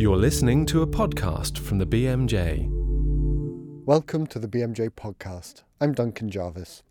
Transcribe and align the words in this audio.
You're 0.00 0.16
listening 0.16 0.64
to 0.64 0.80
a 0.80 0.86
podcast 0.86 1.58
from 1.58 1.76
the 1.76 1.84
BMJ. 1.84 2.66
Welcome 3.84 4.26
to 4.28 4.38
the 4.38 4.48
BMJ 4.48 4.88
podcast. 4.92 5.62
I'm 5.78 5.92
Duncan 5.92 6.30
Jarvis. 6.30 6.82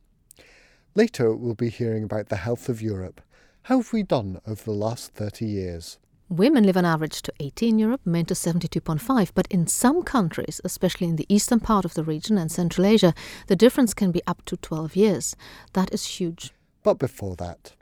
Later, 0.93 1.35
we'll 1.35 1.55
be 1.55 1.71
hearing 1.71 2.03
about 2.03 2.29
the 2.29 2.35
health 2.35 2.69
of 2.69 2.83
Europe. 2.83 3.19
How 3.63 3.77
have 3.77 3.93
we 3.93 4.03
done 4.03 4.39
over 4.45 4.63
the 4.63 4.73
last 4.73 5.11
30 5.13 5.47
years? 5.47 5.97
Women 6.29 6.65
live 6.65 6.77
on 6.77 6.85
average 6.85 7.23
to 7.23 7.33
80 7.39 7.69
in 7.69 7.79
Europe, 7.79 8.01
men 8.05 8.25
to 8.25 8.35
72.5, 8.35 9.31
but 9.33 9.47
in 9.49 9.65
some 9.65 10.03
countries, 10.03 10.61
especially 10.63 11.07
in 11.07 11.15
the 11.15 11.25
eastern 11.29 11.59
part 11.59 11.85
of 11.85 11.95
the 11.95 12.03
region 12.03 12.37
and 12.37 12.51
Central 12.51 12.85
Asia, 12.85 13.15
the 13.47 13.55
difference 13.55 13.95
can 13.95 14.11
be 14.11 14.21
up 14.27 14.45
to 14.45 14.55
12 14.55 14.95
years. 14.95 15.35
That 15.73 15.91
is 15.91 16.05
huge. 16.05 16.51
But 16.83 16.99
before 16.99 17.35
that, 17.37 17.73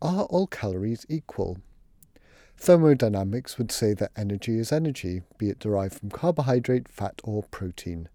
are 0.00 0.22
all 0.22 0.46
calories 0.46 1.04
equal? 1.10 1.58
Thermodynamics 2.64 3.58
would 3.58 3.70
say 3.70 3.92
that 3.92 4.10
energy 4.16 4.58
is 4.58 4.72
energy, 4.72 5.20
be 5.36 5.50
it 5.50 5.58
derived 5.58 6.00
from 6.00 6.08
carbohydrate, 6.08 6.88
fat, 6.88 7.20
or 7.22 7.42
protein. 7.42 8.08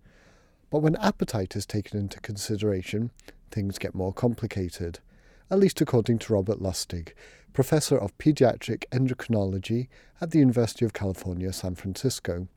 But 0.71 0.79
when 0.79 0.95
appetite 0.95 1.55
is 1.55 1.67
taken 1.67 1.99
into 1.99 2.19
consideration, 2.19 3.11
things 3.51 3.77
get 3.77 3.93
more 3.93 4.11
complicated, 4.11 5.01
at 5.51 5.59
least 5.59 5.81
according 5.81 6.17
to 6.17 6.33
Robert 6.33 6.59
Lustig, 6.59 7.09
professor 7.53 7.95
of 7.95 8.17
pediatric 8.17 8.85
endocrinology 8.91 9.87
at 10.19 10.31
the 10.31 10.39
University 10.39 10.83
of 10.83 10.93
California, 10.93 11.53
San 11.53 11.75
Francisco. 11.75 12.47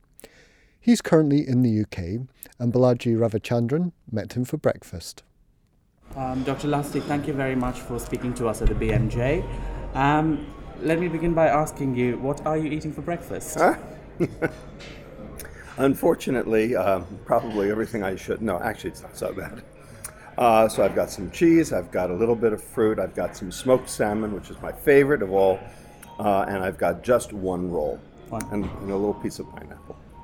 He's 0.81 0.99
currently 0.99 1.47
in 1.47 1.61
the 1.61 1.81
UK, 1.81 2.27
and 2.57 2.73
Balaji 2.73 3.15
Ravichandran 3.15 3.91
met 4.11 4.33
him 4.33 4.45
for 4.45 4.57
breakfast. 4.57 5.21
Um, 6.15 6.41
Dr. 6.41 6.69
Lustig, 6.69 7.03
thank 7.03 7.27
you 7.27 7.33
very 7.33 7.55
much 7.55 7.81
for 7.81 7.99
speaking 7.99 8.33
to 8.33 8.47
us 8.47 8.63
at 8.63 8.69
the 8.69 8.73
BMJ. 8.73 9.47
Um, 9.93 10.47
let 10.83 10.99
me 10.99 11.07
begin 11.07 11.33
by 11.33 11.47
asking 11.47 11.95
you, 11.95 12.17
what 12.17 12.45
are 12.45 12.57
you 12.57 12.69
eating 12.69 12.91
for 12.91 13.01
breakfast? 13.01 13.57
Huh? 13.57 13.75
Unfortunately, 15.77 16.75
um, 16.75 17.05
probably 17.25 17.71
everything 17.71 18.03
I 18.03 18.15
should. 18.15 18.41
No, 18.41 18.59
actually, 18.59 18.91
it's 18.91 19.01
not 19.01 19.17
so 19.17 19.33
bad. 19.33 19.63
Uh, 20.37 20.67
so 20.67 20.83
I've 20.83 20.95
got 20.95 21.09
some 21.09 21.31
cheese, 21.31 21.71
I've 21.71 21.91
got 21.91 22.09
a 22.09 22.13
little 22.13 22.35
bit 22.35 22.53
of 22.53 22.63
fruit, 22.63 22.99
I've 22.99 23.15
got 23.15 23.37
some 23.37 23.51
smoked 23.51 23.89
salmon, 23.89 24.33
which 24.33 24.49
is 24.49 24.59
my 24.61 24.71
favorite 24.71 25.21
of 25.21 25.31
all, 25.31 25.59
uh, 26.19 26.45
and 26.47 26.63
I've 26.63 26.77
got 26.77 27.03
just 27.03 27.33
one 27.33 27.69
roll 27.69 27.99
and, 28.31 28.65
and 28.65 28.91
a 28.91 28.95
little 28.95 29.13
piece 29.13 29.39
of 29.39 29.49
pineapple. 29.51 29.82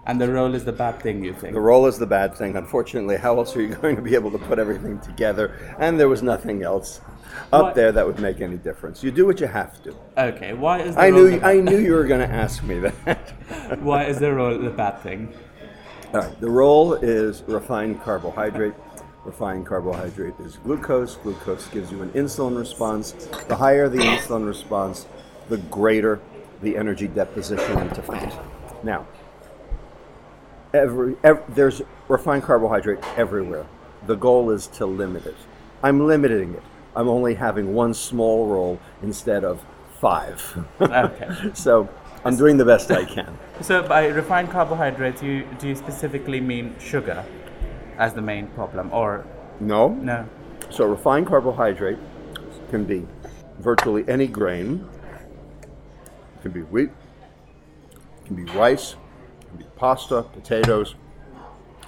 And 0.10 0.20
the 0.20 0.28
roll 0.28 0.56
is 0.56 0.66
the 0.66 0.72
bad 0.72 1.00
thing, 1.04 1.24
you 1.24 1.36
think? 1.36 1.54
The 1.54 1.60
roll 1.60 1.86
is 1.86 2.00
the 2.00 2.08
bad 2.08 2.34
thing. 2.34 2.56
Unfortunately, 2.56 3.16
how 3.16 3.38
else 3.38 3.56
are 3.56 3.62
you 3.62 3.76
going 3.76 3.96
to 3.96 4.02
be 4.02 4.16
able 4.16 4.32
to 4.32 4.40
put 4.40 4.58
everything 4.58 5.00
together? 5.02 5.76
And 5.78 6.00
there 6.00 6.10
was 6.10 6.24
nothing 6.24 6.64
else 6.64 7.00
up 7.54 7.62
What? 7.62 7.76
there 7.76 7.92
that 7.92 8.08
would 8.08 8.18
make 8.18 8.42
any 8.42 8.58
difference. 8.58 9.04
You 9.04 9.12
do 9.12 9.28
what 9.28 9.40
you 9.40 9.46
have 9.46 9.84
to. 9.84 9.96
Okay, 10.18 10.54
why 10.56 10.80
is 10.82 10.96
the 10.96 11.02
I 11.02 11.12
knew 11.12 11.40
I 11.42 11.60
knew 11.60 11.78
you 11.78 11.94
were 11.94 12.06
going 12.06 12.28
to 12.28 12.36
ask 12.36 12.64
me 12.64 12.80
that. 12.80 13.78
why 13.82 14.06
is 14.06 14.18
the 14.18 14.34
roll 14.34 14.58
the 14.58 14.72
bad 14.72 15.00
thing? 15.02 15.32
All 16.12 16.22
right, 16.22 16.42
the 16.42 16.50
roll 16.50 16.96
is 16.96 17.44
refined 17.44 18.02
carbohydrate. 18.02 18.74
Refined 19.26 19.68
carbohydrate 19.68 20.34
is 20.40 20.56
glucose. 20.56 21.18
Glucose 21.18 21.68
gives 21.68 21.92
you 21.92 22.02
an 22.02 22.10
insulin 22.14 22.58
response. 22.58 23.12
The 23.48 23.56
higher 23.56 23.88
the 23.88 24.00
insulin 24.00 24.48
response, 24.48 25.06
the 25.50 25.58
greater 25.58 26.20
the 26.64 26.76
energy 26.78 27.08
deposition 27.08 27.78
into 27.78 28.02
fat. 28.02 28.36
Now, 28.84 29.06
every, 30.74 31.16
ev 31.24 31.44
there's 31.50 31.82
refined 32.08 32.44
carbohydrate 32.44 33.00
everywhere. 33.18 33.66
The 34.06 34.16
goal 34.16 34.52
is 34.52 34.68
to 34.68 34.86
limit 34.86 35.26
it. 35.26 35.36
I'm 35.84 36.06
limiting 36.08 36.54
it. 36.54 36.64
I'm 36.96 37.08
only 37.08 37.36
having 37.36 37.74
one 37.74 37.94
small 37.94 38.48
roll 38.48 38.80
instead 39.02 39.44
of 39.44 39.64
five. 40.00 40.66
Okay. 40.82 41.30
so 41.54 41.90
I'm 42.26 42.36
doing 42.36 42.58
the 42.58 42.66
best 42.66 42.92
I 42.92 43.06
can. 43.06 43.38
So 43.62 43.84
by 43.84 44.08
refined 44.08 44.50
carbohydrates, 44.50 45.22
you 45.22 45.46
do 45.60 45.68
you 45.68 45.76
specifically 45.76 46.42
mean 46.42 46.76
sugar 46.80 47.26
as 47.98 48.14
the 48.14 48.22
main 48.22 48.48
problem, 48.48 48.92
or 48.94 49.26
No, 49.60 49.90
no? 49.90 50.28
So 50.70 50.86
refined 50.86 51.28
carbohydrate 51.28 51.98
can 52.70 52.86
be 52.86 53.06
virtually 53.60 54.06
any 54.08 54.28
grain. 54.28 54.88
It 56.38 56.42
can 56.42 56.52
be 56.52 56.62
wheat, 56.62 56.90
it 57.90 58.26
can 58.26 58.36
be 58.36 58.44
rice, 58.54 58.96
can 59.50 59.58
be 59.58 59.66
pasta, 59.76 60.24
potatoes. 60.24 60.96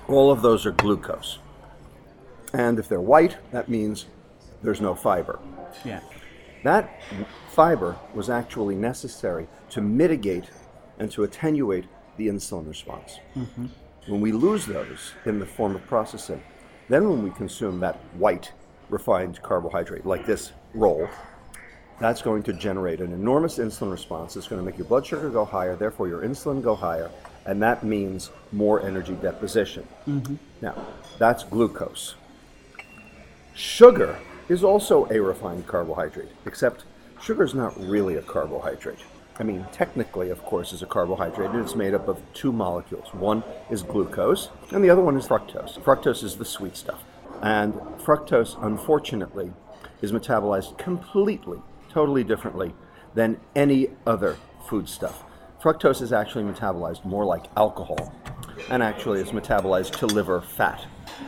All 0.07 0.31
of 0.31 0.41
those 0.41 0.65
are 0.65 0.71
glucose. 0.71 1.39
And 2.53 2.79
if 2.79 2.89
they're 2.89 3.01
white, 3.01 3.37
that 3.51 3.69
means 3.69 4.07
there's 4.61 4.81
no 4.81 4.95
fiber. 4.95 5.39
Yeah. 5.85 6.01
That 6.63 7.01
fiber 7.49 7.97
was 8.13 8.29
actually 8.29 8.75
necessary 8.75 9.47
to 9.69 9.81
mitigate 9.81 10.49
and 10.99 11.09
to 11.11 11.23
attenuate 11.23 11.85
the 12.17 12.27
insulin 12.27 12.67
response. 12.67 13.19
Mm-hmm. 13.35 13.67
When 14.07 14.21
we 14.21 14.31
lose 14.31 14.65
those 14.65 15.13
in 15.25 15.39
the 15.39 15.45
form 15.45 15.75
of 15.75 15.85
processing, 15.87 16.43
then 16.89 17.09
when 17.09 17.23
we 17.23 17.31
consume 17.31 17.79
that 17.79 17.95
white 18.15 18.51
refined 18.89 19.41
carbohydrate, 19.41 20.05
like 20.05 20.25
this 20.25 20.51
roll, 20.73 21.07
that's 21.99 22.21
going 22.21 22.43
to 22.43 22.53
generate 22.53 22.99
an 22.99 23.13
enormous 23.13 23.59
insulin 23.59 23.91
response. 23.91 24.35
It's 24.35 24.47
going 24.47 24.59
to 24.59 24.65
make 24.65 24.77
your 24.77 24.87
blood 24.87 25.05
sugar 25.05 25.29
go 25.29 25.45
higher, 25.45 25.75
therefore 25.75 26.07
your 26.07 26.21
insulin 26.21 26.61
go 26.61 26.75
higher, 26.75 27.09
and 27.45 27.61
that 27.61 27.83
means 27.83 28.29
more 28.51 28.81
energy 28.85 29.13
deposition. 29.21 29.87
Mm-hmm. 30.07 30.35
Now, 30.61 30.85
that's 31.17 31.43
glucose. 31.43 32.15
Sugar 33.53 34.19
is 34.49 34.63
also 34.63 35.07
a 35.09 35.19
refined 35.19 35.67
carbohydrate, 35.67 36.29
except 36.45 36.83
sugar 37.21 37.43
is 37.43 37.53
not 37.53 37.79
really 37.79 38.15
a 38.15 38.21
carbohydrate. 38.21 38.99
I 39.39 39.43
mean, 39.43 39.65
technically, 39.71 40.29
of 40.29 40.43
course, 40.43 40.71
is 40.73 40.81
a 40.81 40.85
carbohydrate, 40.85 41.49
and 41.51 41.59
it's 41.63 41.75
made 41.75 41.93
up 41.93 42.07
of 42.07 42.21
two 42.33 42.51
molecules. 42.51 43.13
One 43.13 43.43
is 43.69 43.81
glucose, 43.81 44.49
and 44.71 44.83
the 44.83 44.89
other 44.89 45.01
one 45.01 45.17
is 45.17 45.27
fructose. 45.27 45.79
Fructose 45.79 46.23
is 46.23 46.35
the 46.35 46.45
sweet 46.45 46.77
stuff. 46.77 47.03
And 47.41 47.73
fructose, 48.03 48.61
unfortunately, 48.61 49.51
is 50.01 50.11
metabolized 50.11 50.77
completely, 50.77 51.59
totally 51.89 52.23
differently 52.23 52.73
than 53.15 53.39
any 53.55 53.89
other 54.05 54.37
foodstuff. 54.67 55.23
Fructose 55.61 56.01
is 56.01 56.11
actually 56.11 56.43
metabolized 56.43 57.05
more 57.05 57.23
like 57.23 57.45
alcohol, 57.55 58.11
and 58.71 58.81
actually 58.81 59.21
it's 59.21 59.29
metabolized 59.29 59.95
to 59.97 60.07
liver 60.07 60.41
fat. 60.41 60.87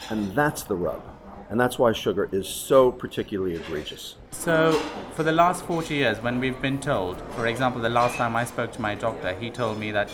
And 0.09 0.33
that's 0.33 0.63
the 0.63 0.75
rub. 0.75 1.03
And 1.51 1.59
that's 1.59 1.77
why 1.77 1.91
sugar 1.91 2.27
is 2.31 2.47
so 2.47 2.91
particularly 2.91 3.53
egregious. 3.53 4.15
So, 4.31 4.71
for 5.13 5.21
the 5.21 5.31
last 5.31 5.63
40 5.65 5.93
years, 5.93 6.19
when 6.19 6.39
we've 6.39 6.59
been 6.59 6.79
told, 6.79 7.21
for 7.33 7.45
example, 7.45 7.79
the 7.79 7.89
last 7.89 8.15
time 8.15 8.35
I 8.35 8.43
spoke 8.43 8.71
to 8.71 8.81
my 8.81 8.95
doctor, 8.95 9.35
he 9.35 9.51
told 9.51 9.77
me 9.77 9.91
that 9.91 10.09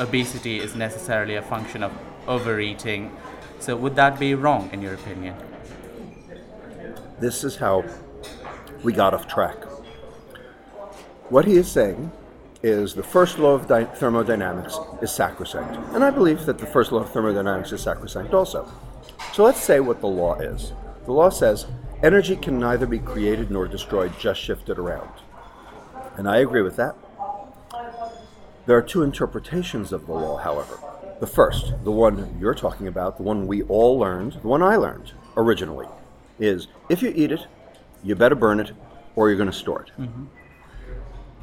obesity 0.00 0.58
is 0.58 0.74
necessarily 0.74 1.36
a 1.36 1.42
function 1.42 1.84
of 1.84 1.92
overeating. 2.26 3.16
So, 3.60 3.76
would 3.76 3.94
that 3.94 4.18
be 4.18 4.34
wrong, 4.34 4.70
in 4.72 4.82
your 4.82 4.94
opinion? 4.94 5.36
This 7.20 7.44
is 7.44 7.54
how 7.54 7.84
we 8.82 8.92
got 8.92 9.14
off 9.14 9.28
track. 9.28 9.62
What 11.28 11.44
he 11.44 11.54
is 11.54 11.70
saying 11.70 12.10
is 12.64 12.94
the 12.94 13.02
first 13.02 13.38
law 13.38 13.52
of 13.52 13.66
di- 13.66 13.84
thermodynamics 13.84 14.78
is 15.02 15.12
sacrosanct. 15.12 15.76
And 15.94 16.02
I 16.02 16.08
believe 16.08 16.46
that 16.46 16.56
the 16.56 16.66
first 16.66 16.92
law 16.92 17.00
of 17.00 17.12
thermodynamics 17.12 17.72
is 17.72 17.82
sacrosanct 17.82 18.32
also. 18.32 18.66
So 19.34 19.44
let's 19.44 19.62
say 19.62 19.80
what 19.80 20.00
the 20.00 20.06
law 20.06 20.36
is. 20.36 20.72
The 21.04 21.12
law 21.12 21.28
says 21.28 21.66
energy 22.02 22.36
can 22.36 22.58
neither 22.58 22.86
be 22.86 22.98
created 22.98 23.50
nor 23.50 23.68
destroyed, 23.68 24.18
just 24.18 24.40
shifted 24.40 24.78
around. 24.78 25.10
And 26.16 26.26
I 26.26 26.38
agree 26.38 26.62
with 26.62 26.76
that. 26.76 26.96
There 28.64 28.78
are 28.78 28.82
two 28.82 29.02
interpretations 29.02 29.92
of 29.92 30.06
the 30.06 30.14
law, 30.14 30.38
however. 30.38 30.78
The 31.20 31.26
first, 31.26 31.74
the 31.84 31.92
one 31.92 32.34
you're 32.40 32.54
talking 32.54 32.88
about, 32.88 33.18
the 33.18 33.24
one 33.24 33.46
we 33.46 33.62
all 33.64 33.98
learned, 33.98 34.38
the 34.40 34.48
one 34.48 34.62
I 34.62 34.76
learned 34.76 35.12
originally, 35.36 35.86
is 36.38 36.68
if 36.88 37.02
you 37.02 37.12
eat 37.14 37.30
it, 37.30 37.46
you 38.02 38.14
better 38.14 38.34
burn 38.34 38.58
it 38.58 38.72
or 39.16 39.28
you're 39.28 39.36
going 39.36 39.50
to 39.50 39.56
store 39.56 39.82
it. 39.82 39.90
Mm-hmm. 40.00 40.24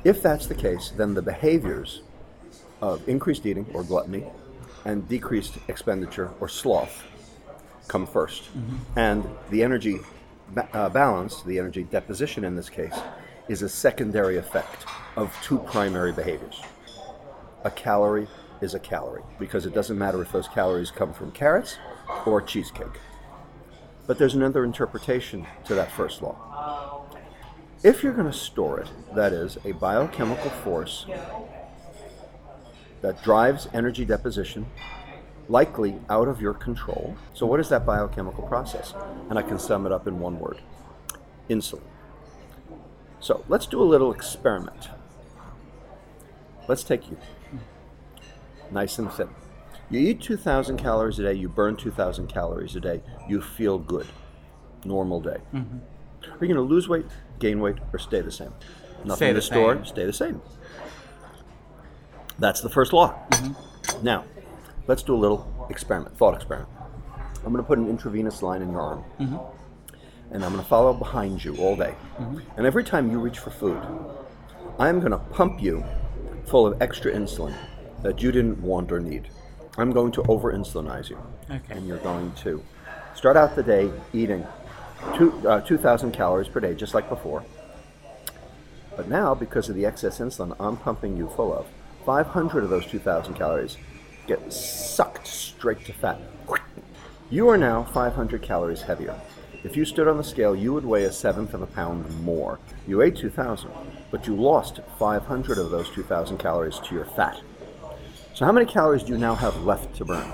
If 0.03 0.22
that's 0.22 0.48
the 0.48 0.56
case, 0.56 0.92
then 0.98 1.13
the 1.13 1.21
behaviors 1.21 2.01
of 2.81 3.07
increased 3.07 3.45
eating 3.45 3.68
or 3.74 3.83
gluttony 3.83 4.25
and 4.86 5.07
decreased 5.07 5.57
expenditure 5.68 6.31
or 6.39 6.50
sloth 6.50 7.03
come 7.88 8.07
1st 8.07 8.44
And 8.95 9.27
the 9.50 9.63
energy 9.63 10.00
ba- 10.50 10.68
uh, 10.74 10.89
balance, 10.89 11.44
the 11.44 11.59
energy 11.59 11.83
deposition 11.83 12.44
in 12.44 12.56
this 12.56 12.69
case, 12.69 12.98
is 13.48 13.62
a 13.62 13.69
secondary 13.69 14.38
effect 14.38 14.86
of 15.18 15.36
two 15.44 15.59
primary 15.59 16.12
behaviors. 16.12 16.62
A 17.63 17.71
calorie 17.71 18.27
is 18.62 18.74
a 18.74 18.80
calorie 18.80 19.24
because 19.39 19.65
it 19.65 19.74
doesn't 19.74 19.97
matter 19.97 20.21
if 20.21 20.31
those 20.31 20.47
calories 20.47 20.89
come 20.89 21.13
from 21.13 21.31
carrots 21.31 21.77
or 22.25 22.42
cheesecake. 22.42 23.00
But 24.07 24.18
there's 24.18 24.36
another 24.36 24.63
interpretation 24.63 25.45
to 25.65 25.75
that 25.75 25.92
first 25.92 26.21
law. 26.21 27.00
If 27.83 28.04
you're 28.04 28.13
going 28.13 28.31
to 28.31 28.38
store 28.38 28.80
it, 28.80 28.88
that 29.16 29.33
is, 29.33 29.57
a 29.66 29.72
biochemical 29.72 30.51
force 30.51 31.07
that 33.01 33.24
drives 33.24 33.68
energy 33.74 34.06
deposition, 34.06 34.68
likely 35.50 35.95
out 36.07 36.28
of 36.28 36.39
your 36.39 36.54
control. 36.54 37.16
So, 37.33 37.48
what 37.48 37.60
is 37.60 37.69
that 37.69 37.86
biochemical 37.86 38.44
process? 38.44 38.94
And 39.30 39.39
I 39.39 39.42
can 39.42 39.57
sum 39.57 39.88
it 39.88 39.92
up 39.92 40.07
in 40.07 40.19
one 40.19 40.39
word 40.39 40.62
insulin. 41.50 41.81
So, 43.19 43.44
let's 43.48 43.66
do 43.66 43.81
a 43.81 43.86
little 43.86 44.12
experiment. 44.12 44.89
Let's 46.68 46.83
take 46.83 47.10
you. 47.10 47.18
nice 48.69 49.00
and 49.00 49.12
thin. 49.12 49.30
You 49.89 50.00
eat 50.00 50.22
2,000 50.22 50.78
calories 50.78 51.18
a 51.18 51.24
day, 51.24 51.33
you 51.33 51.50
burn 51.50 51.75
2,000 51.75 52.28
calories 52.28 52.75
a 52.75 52.80
day, 52.80 53.01
you 53.28 53.42
feel 53.42 53.80
good. 53.80 54.07
Normal 54.86 55.19
day. 55.19 55.38
Mm-hmm. 55.54 55.78
Are 56.23 56.45
you 56.45 56.53
going 56.53 56.56
to 56.56 56.62
lose 56.62 56.88
weight, 56.88 57.06
gain 57.39 57.59
weight, 57.59 57.77
or 57.94 58.00
stay 58.00 58.21
the 58.21 58.31
same? 58.31 58.53
Nothing 59.03 59.15
Stay 59.15 59.27
to 59.29 59.33
the 59.33 59.41
store, 59.41 59.85
stay 59.85 60.06
the 60.06 60.13
same. 60.13 60.41
That's 62.39 62.62
the 62.62 62.69
first 62.69 62.94
law. 62.94 63.13
Mm-hmm. 63.31 64.03
Now, 64.03 64.25
let's 64.88 65.03
do 65.03 65.15
a 65.15 65.18
little 65.18 65.68
experiment, 65.69 66.18
thought 66.18 66.35
experiment. 66.35 66.69
I'm 67.44 67.51
going 67.51 67.57
to 67.57 67.63
put 67.63 67.77
an 67.79 67.89
intravenous 67.89 68.41
line 68.44 68.62
in 68.62 68.71
your 68.71 68.81
arm, 68.81 69.03
Mm-hmm. 69.19 70.33
and 70.33 70.44
I'm 70.45 70.51
going 70.51 70.63
to 70.63 70.69
follow 70.69 70.94
behind 70.94 71.44
you 71.44 71.56
all 71.57 71.75
day. 71.75 71.95
And 72.57 72.65
every 72.65 72.83
time 72.83 73.12
you 73.12 73.19
reach 73.19 73.39
for 73.39 73.50
food, 73.50 73.81
I'm 74.79 75.00
going 75.00 75.12
to 75.12 75.18
pump 75.18 75.62
you 75.62 75.83
full 76.45 76.65
of 76.68 76.81
extra 76.81 77.12
insulin 77.12 77.56
that 78.03 78.21
you 78.21 78.31
didn't 78.31 78.62
want 78.62 78.91
or 78.91 79.00
need. 79.00 79.29
I'm 79.77 79.91
going 79.91 80.12
to 80.13 80.23
over 80.23 80.53
insulinize 80.53 81.09
you. 81.09 81.18
Okay. 81.50 81.62
And 81.75 81.88
you're 81.88 81.97
going 82.00 82.31
to 82.44 82.63
start 83.15 83.38
out 83.38 83.56
the 83.56 83.63
day 83.63 83.91
eating 84.13 84.45
two, 85.15 85.48
uh, 85.48 85.62
2,000 85.62 86.12
calories 86.12 86.48
per 86.48 86.59
day, 86.59 86.74
just 86.74 86.94
like 86.94 87.09
before. 87.09 87.44
But 88.95 89.07
now, 89.07 89.33
because 89.33 89.69
of 89.69 89.75
the 89.75 89.86
excess 89.86 90.19
insulin 90.19 90.56
I'm 90.59 90.77
pumping 90.77 91.18
you 91.18 91.30
full 91.30 91.53
of, 91.53 91.68
500 92.06 92.63
of 92.63 92.69
those 92.69 92.86
2,000 92.86 93.33
calories 93.36 93.77
get 94.27 94.51
sucked 94.51 95.27
straight 95.27 95.86
to 95.86 95.94
fat. 95.94 96.19
You 97.30 97.48
are 97.50 97.57
now 97.57 97.83
500 97.83 98.42
calories 98.42 98.81
heavier. 98.81 99.19
If 99.63 99.77
you 99.77 99.86
stood 99.86 100.07
on 100.07 100.18
the 100.18 100.24
scale, 100.24 100.56
you 100.56 100.74
would 100.74 100.86
weigh 100.86 101.04
a 101.04 101.12
seventh 101.12 101.54
of 101.54 101.62
a 101.62 101.68
pound 101.68 102.09
more. 102.21 102.59
You 102.88 103.01
ate 103.01 103.15
2,000, 103.15 103.69
but 104.09 104.25
you 104.25 104.36
lost 104.36 104.80
500 104.97 105.57
of 105.57 105.69
those 105.69 105.89
2,000 105.92 106.38
calories 106.39 106.80
to 106.80 106.95
your 106.95 107.06
fat. 107.06 107.39
So, 108.33 108.45
how 108.45 108.51
many 108.51 108.65
calories 108.65 109.04
do 109.04 109.13
you 109.13 109.19
now 109.19 109.36
have 109.36 109.63
left 109.63 109.95
to 109.97 110.06
burn? 110.06 110.31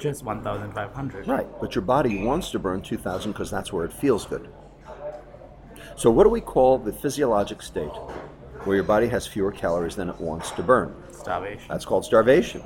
Just 0.00 0.24
1,500. 0.24 1.28
Right, 1.28 1.46
but 1.60 1.74
your 1.74 1.82
body 1.82 2.22
wants 2.24 2.50
to 2.52 2.58
burn 2.58 2.80
2,000 2.82 3.32
because 3.32 3.50
that's 3.50 3.72
where 3.72 3.84
it 3.84 3.92
feels 3.92 4.24
good. 4.26 4.48
So, 5.96 6.10
what 6.10 6.24
do 6.24 6.30
we 6.30 6.40
call 6.40 6.78
the 6.78 6.92
physiologic 6.92 7.60
state 7.60 7.92
where 8.64 8.76
your 8.76 8.84
body 8.84 9.06
has 9.08 9.26
fewer 9.26 9.52
calories 9.52 9.96
than 9.96 10.08
it 10.08 10.18
wants 10.20 10.50
to 10.52 10.62
burn? 10.62 10.94
Starvation. 11.12 11.66
That's 11.68 11.84
called 11.84 12.04
starvation. 12.04 12.62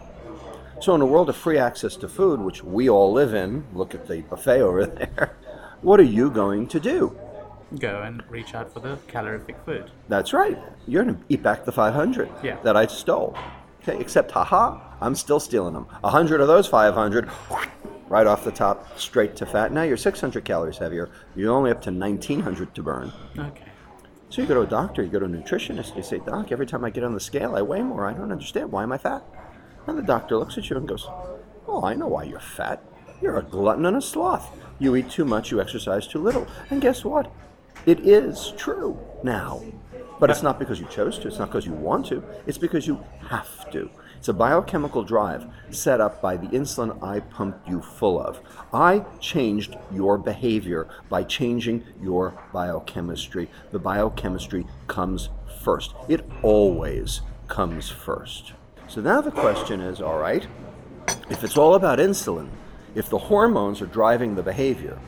So, 0.81 0.95
in 0.95 1.01
a 1.01 1.07
world 1.07 1.29
of 1.29 1.37
free 1.37 1.59
access 1.59 1.97
to 1.97 2.09
food, 2.09 2.41
which 2.41 2.63
we 2.63 2.89
all 2.89 3.13
live 3.13 3.35
in, 3.35 3.65
look 3.75 3.95
at 3.95 4.07
the 4.07 4.23
buffet 4.23 4.61
over 4.61 4.87
there, 4.99 5.37
what 5.83 5.99
are 5.99 6.05
you 6.05 6.31
going 6.31 6.69
to 6.69 6.79
do? 6.79 7.19
Go 7.81 8.03
and 8.03 8.23
reach 8.31 8.55
out 8.55 8.73
for 8.73 8.79
the 8.79 8.99
calorific 9.09 9.57
food. 9.65 9.91
That's 10.09 10.33
right. 10.33 10.57
You're 10.87 11.03
going 11.03 11.17
to 11.17 11.23
eat 11.29 11.43
back 11.43 11.65
the 11.65 11.73
500 11.73 12.29
Yeah. 12.43 12.61
that 12.63 12.77
I 12.77 12.87
stole. 12.87 13.37
Okay, 13.87 14.01
except, 14.01 14.31
haha, 14.31 14.81
I'm 15.03 15.15
still 15.15 15.39
stealing 15.39 15.75
them. 15.75 15.85
100 16.01 16.41
of 16.41 16.49
those 16.49 16.67
500, 16.67 17.29
right 18.09 18.27
off 18.27 18.43
the 18.43 18.51
top, 18.51 18.99
straight 18.99 19.37
to 19.37 19.47
fat. 19.47 19.73
Now 19.73 19.83
you're 19.83 19.99
600 19.99 20.43
calories 20.43 20.79
heavier. 20.79 21.11
You're 21.37 21.53
only 21.53 21.71
up 21.71 21.83
to 21.83 21.91
1900 21.91 22.75
to 22.75 22.83
burn. 22.83 23.13
Okay. 23.39 23.65
So 24.31 24.41
you 24.41 24.49
go 24.49 24.55
to 24.55 24.63
a 24.63 24.67
doctor, 24.67 25.03
you 25.03 25.11
go 25.11 25.19
to 25.19 25.27
a 25.27 25.29
nutritionist, 25.29 25.97
you 25.97 26.03
say, 26.03 26.19
Doc, 26.19 26.51
every 26.51 26.67
time 26.67 26.83
I 26.83 26.91
get 26.91 27.05
on 27.05 27.13
the 27.13 27.21
scale, 27.21 27.57
I 27.57 27.63
weigh 27.63 27.83
more. 27.83 28.07
I 28.07 28.15
don't 28.15 28.33
understand. 28.33 28.73
Why 28.73 28.83
am 28.83 28.93
I 28.93 28.99
fat? 28.99 29.23
And 29.87 29.99
the 29.99 30.03
doctor 30.03 30.39
looks 30.39 30.57
at 30.57 30.71
you 30.71 30.77
and 30.77 30.89
goes, 30.89 31.07
Oh, 31.69 31.85
I 31.85 31.95
know 31.95 32.09
why 32.09 32.25
you're 32.25 32.41
fat. 32.41 32.83
You're 33.21 33.39
a 33.39 33.43
glutton 33.43 33.87
and 33.87 33.97
a 33.97 34.03
sloth. 34.03 34.51
You 34.79 34.97
eat 34.97 35.11
too 35.11 35.25
much, 35.25 35.51
you 35.51 35.61
exercise 35.61 36.07
too 36.07 36.21
little. 36.21 36.47
And 36.71 36.81
guess 36.81 37.05
what? 37.05 37.31
It 37.87 38.01
is 38.01 38.55
true 38.57 38.99
now. 39.23 39.63
But 40.25 40.31
it's 40.31 40.43
not 40.43 40.59
because 40.59 40.81
you 40.81 40.87
chose 40.87 41.19
to, 41.19 41.29
it's 41.29 41.39
not 41.39 41.49
because 41.49 41.67
you 41.67 41.75
want 41.75 42.07
to, 42.07 42.25
it's 42.47 42.57
because 42.57 42.87
you 42.87 43.05
have 43.29 43.71
to. 43.73 43.91
It's 44.17 44.29
a 44.29 44.33
biochemical 44.33 45.03
drive 45.03 45.45
set 45.69 46.01
up 46.01 46.23
by 46.23 46.39
the 46.39 46.47
insulin 46.47 46.99
I 47.03 47.21
pumped 47.21 47.69
you 47.69 47.83
full 47.83 48.19
of. 48.19 48.41
I 48.73 49.05
changed 49.21 49.77
your 49.93 50.17
behavior 50.17 50.89
by 51.11 51.25
changing 51.25 51.85
your 52.01 52.33
biochemistry. 52.55 53.51
The 53.71 53.79
biochemistry 53.79 54.67
comes 54.87 55.29
first. 55.63 55.93
It 56.09 56.25
always 56.41 57.21
comes 57.49 57.91
first. 57.91 58.55
So 58.89 59.03
now 59.03 59.21
the 59.21 59.31
question 59.31 59.83
is 59.83 60.01
all 60.01 60.19
right, 60.19 60.47
if 61.29 61.45
it's 61.45 61.59
all 61.59 61.75
about 61.75 61.99
insulin, 61.99 62.49
if 62.95 63.11
the 63.11 63.19
hormones 63.19 63.83
are 63.83 63.87
driving 63.87 64.37
the 64.37 64.43
behavior, 64.43 64.99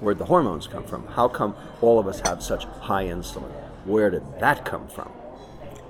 where'd 0.00 0.18
the 0.18 0.24
hormones 0.24 0.66
come 0.66 0.82
from? 0.82 1.06
How 1.06 1.28
come 1.28 1.54
all 1.80 2.00
of 2.00 2.08
us 2.08 2.18
have 2.26 2.42
such 2.42 2.64
high 2.64 3.04
insulin? 3.04 3.61
Where 3.84 4.10
did 4.10 4.22
that 4.38 4.64
come 4.64 4.88
from? 4.88 5.10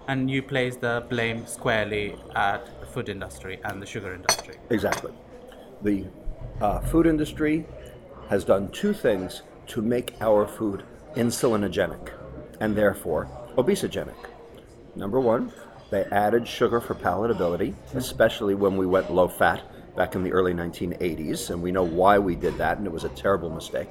And 0.08 0.30
you 0.30 0.42
place 0.42 0.76
the 0.76 1.04
blame 1.08 1.46
squarely 1.46 2.16
at 2.34 2.80
the 2.80 2.86
food 2.86 3.08
industry 3.08 3.60
and 3.64 3.80
the 3.80 3.86
sugar 3.86 4.14
industry. 4.14 4.56
Exactly. 4.70 5.12
The 5.82 6.06
uh, 6.60 6.80
food 6.80 7.06
industry 7.06 7.66
has 8.28 8.44
done 8.44 8.70
two 8.72 8.92
things 8.92 9.42
to 9.68 9.82
make 9.82 10.14
our 10.20 10.46
food 10.46 10.84
insulinogenic 11.14 12.12
and 12.60 12.76
therefore 12.76 13.28
obesogenic. 13.56 14.16
Number 14.96 15.20
one, 15.20 15.52
they 15.90 16.04
added 16.04 16.48
sugar 16.48 16.80
for 16.80 16.94
palatability, 16.94 17.74
especially 17.94 18.54
when 18.54 18.76
we 18.76 18.86
went 18.86 19.12
low 19.12 19.28
fat 19.28 19.62
back 19.94 20.14
in 20.14 20.22
the 20.22 20.32
early 20.32 20.54
1980s, 20.54 21.50
and 21.50 21.62
we 21.62 21.70
know 21.70 21.82
why 21.82 22.18
we 22.18 22.34
did 22.34 22.56
that, 22.56 22.78
and 22.78 22.86
it 22.86 22.92
was 22.92 23.04
a 23.04 23.10
terrible 23.10 23.50
mistake. 23.50 23.90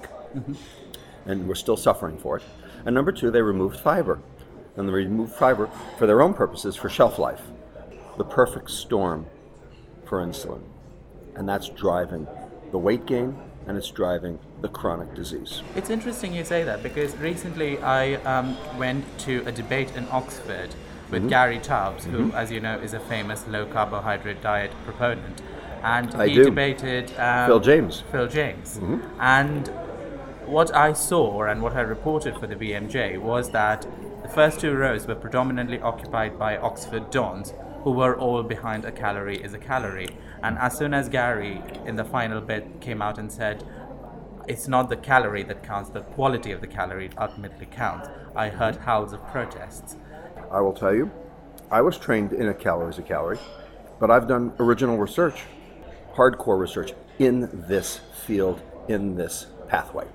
And 1.27 1.47
we're 1.47 1.53
still 1.53 1.77
suffering 1.77 2.17
for 2.17 2.37
it. 2.37 2.43
And 2.85 2.95
number 2.95 3.11
two, 3.11 3.31
they 3.31 3.41
removed 3.41 3.79
fiber. 3.79 4.19
And 4.75 4.87
they 4.87 4.93
removed 4.93 5.33
fiber 5.33 5.69
for 5.97 6.07
their 6.07 6.21
own 6.21 6.33
purposes 6.33 6.75
for 6.75 6.89
shelf 6.89 7.19
life. 7.19 7.41
The 8.17 8.23
perfect 8.23 8.69
storm 8.69 9.25
for 10.05 10.19
insulin. 10.25 10.61
And 11.35 11.47
that's 11.47 11.69
driving 11.69 12.27
the 12.71 12.77
weight 12.77 13.05
gain 13.05 13.37
and 13.67 13.77
it's 13.77 13.91
driving 13.91 14.39
the 14.61 14.67
chronic 14.67 15.13
disease. 15.13 15.61
It's 15.75 15.89
interesting 15.89 16.33
you 16.33 16.43
say 16.43 16.63
that 16.63 16.81
because 16.81 17.15
recently 17.17 17.77
I 17.79 18.15
um, 18.23 18.57
went 18.77 19.05
to 19.19 19.43
a 19.45 19.51
debate 19.51 19.95
in 19.95 20.07
Oxford 20.11 20.69
Mm-hmm. 21.11 21.23
with 21.23 21.29
Gary 21.29 21.59
Taubes, 21.59 22.05
who, 22.05 22.31
as 22.31 22.49
you 22.51 22.61
know, 22.61 22.77
is 22.79 22.93
a 22.93 22.99
famous 23.01 23.45
low 23.47 23.65
carbohydrate 23.65 24.41
diet 24.41 24.71
proponent. 24.85 25.41
And 25.83 26.13
I 26.15 26.29
he 26.29 26.35
do. 26.35 26.45
debated 26.45 27.11
um, 27.19 27.47
Phil 27.47 27.59
James. 27.59 27.97
Mm-hmm. 27.97 28.11
Phil 28.11 28.27
James. 28.27 28.79
And 29.19 29.69
what 30.51 30.75
I 30.75 30.91
saw 30.91 31.43
and 31.43 31.61
what 31.61 31.77
I 31.77 31.79
reported 31.79 32.37
for 32.37 32.45
the 32.45 32.57
BMJ 32.57 33.17
was 33.17 33.51
that 33.51 33.87
the 34.21 34.27
first 34.27 34.59
two 34.59 34.75
rows 34.75 35.07
were 35.07 35.15
predominantly 35.15 35.79
occupied 35.79 36.37
by 36.37 36.57
Oxford 36.57 37.09
Dons, 37.09 37.53
who 37.83 37.91
were 37.91 38.19
all 38.19 38.43
behind 38.43 38.83
a 38.83 38.91
calorie 38.91 39.41
is 39.41 39.53
a 39.53 39.57
calorie. 39.57 40.09
And 40.43 40.57
as 40.57 40.77
soon 40.77 40.93
as 40.93 41.07
Gary, 41.07 41.61
in 41.85 41.95
the 41.95 42.03
final 42.03 42.41
bit, 42.41 42.81
came 42.81 43.01
out 43.01 43.17
and 43.17 43.31
said, 43.31 43.63
it's 44.45 44.67
not 44.67 44.89
the 44.89 44.97
calorie 44.97 45.43
that 45.43 45.63
counts, 45.63 45.89
the 45.89 46.01
quality 46.01 46.51
of 46.51 46.59
the 46.59 46.67
calorie 46.67 47.11
ultimately 47.17 47.65
counts, 47.67 48.09
I 48.35 48.49
heard 48.49 48.75
howls 48.75 49.13
of 49.13 49.25
protests. 49.29 49.95
I 50.51 50.59
will 50.59 50.73
tell 50.73 50.93
you, 50.93 51.09
I 51.71 51.79
was 51.79 51.97
trained 51.97 52.33
in 52.33 52.49
a 52.49 52.53
calorie 52.53 52.89
is 52.89 52.99
a 52.99 53.03
calorie, 53.03 53.39
but 54.01 54.11
I've 54.11 54.27
done 54.27 54.51
original 54.59 54.97
research, 54.97 55.43
hardcore 56.13 56.59
research 56.59 56.91
in 57.19 57.47
this 57.69 58.01
field, 58.25 58.61
in 58.89 59.15
this 59.15 59.45
pathway. 59.69 60.07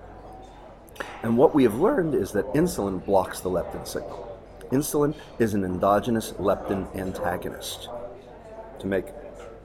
And 1.22 1.36
what 1.36 1.54
we 1.54 1.62
have 1.64 1.74
learned 1.74 2.14
is 2.14 2.32
that 2.32 2.46
insulin 2.54 3.04
blocks 3.04 3.40
the 3.40 3.50
leptin 3.50 3.86
signal. 3.86 4.38
Insulin 4.70 5.14
is 5.38 5.54
an 5.54 5.64
endogenous 5.64 6.32
leptin 6.32 6.94
antagonist. 6.96 7.88
To 8.80 8.86
make, 8.86 9.06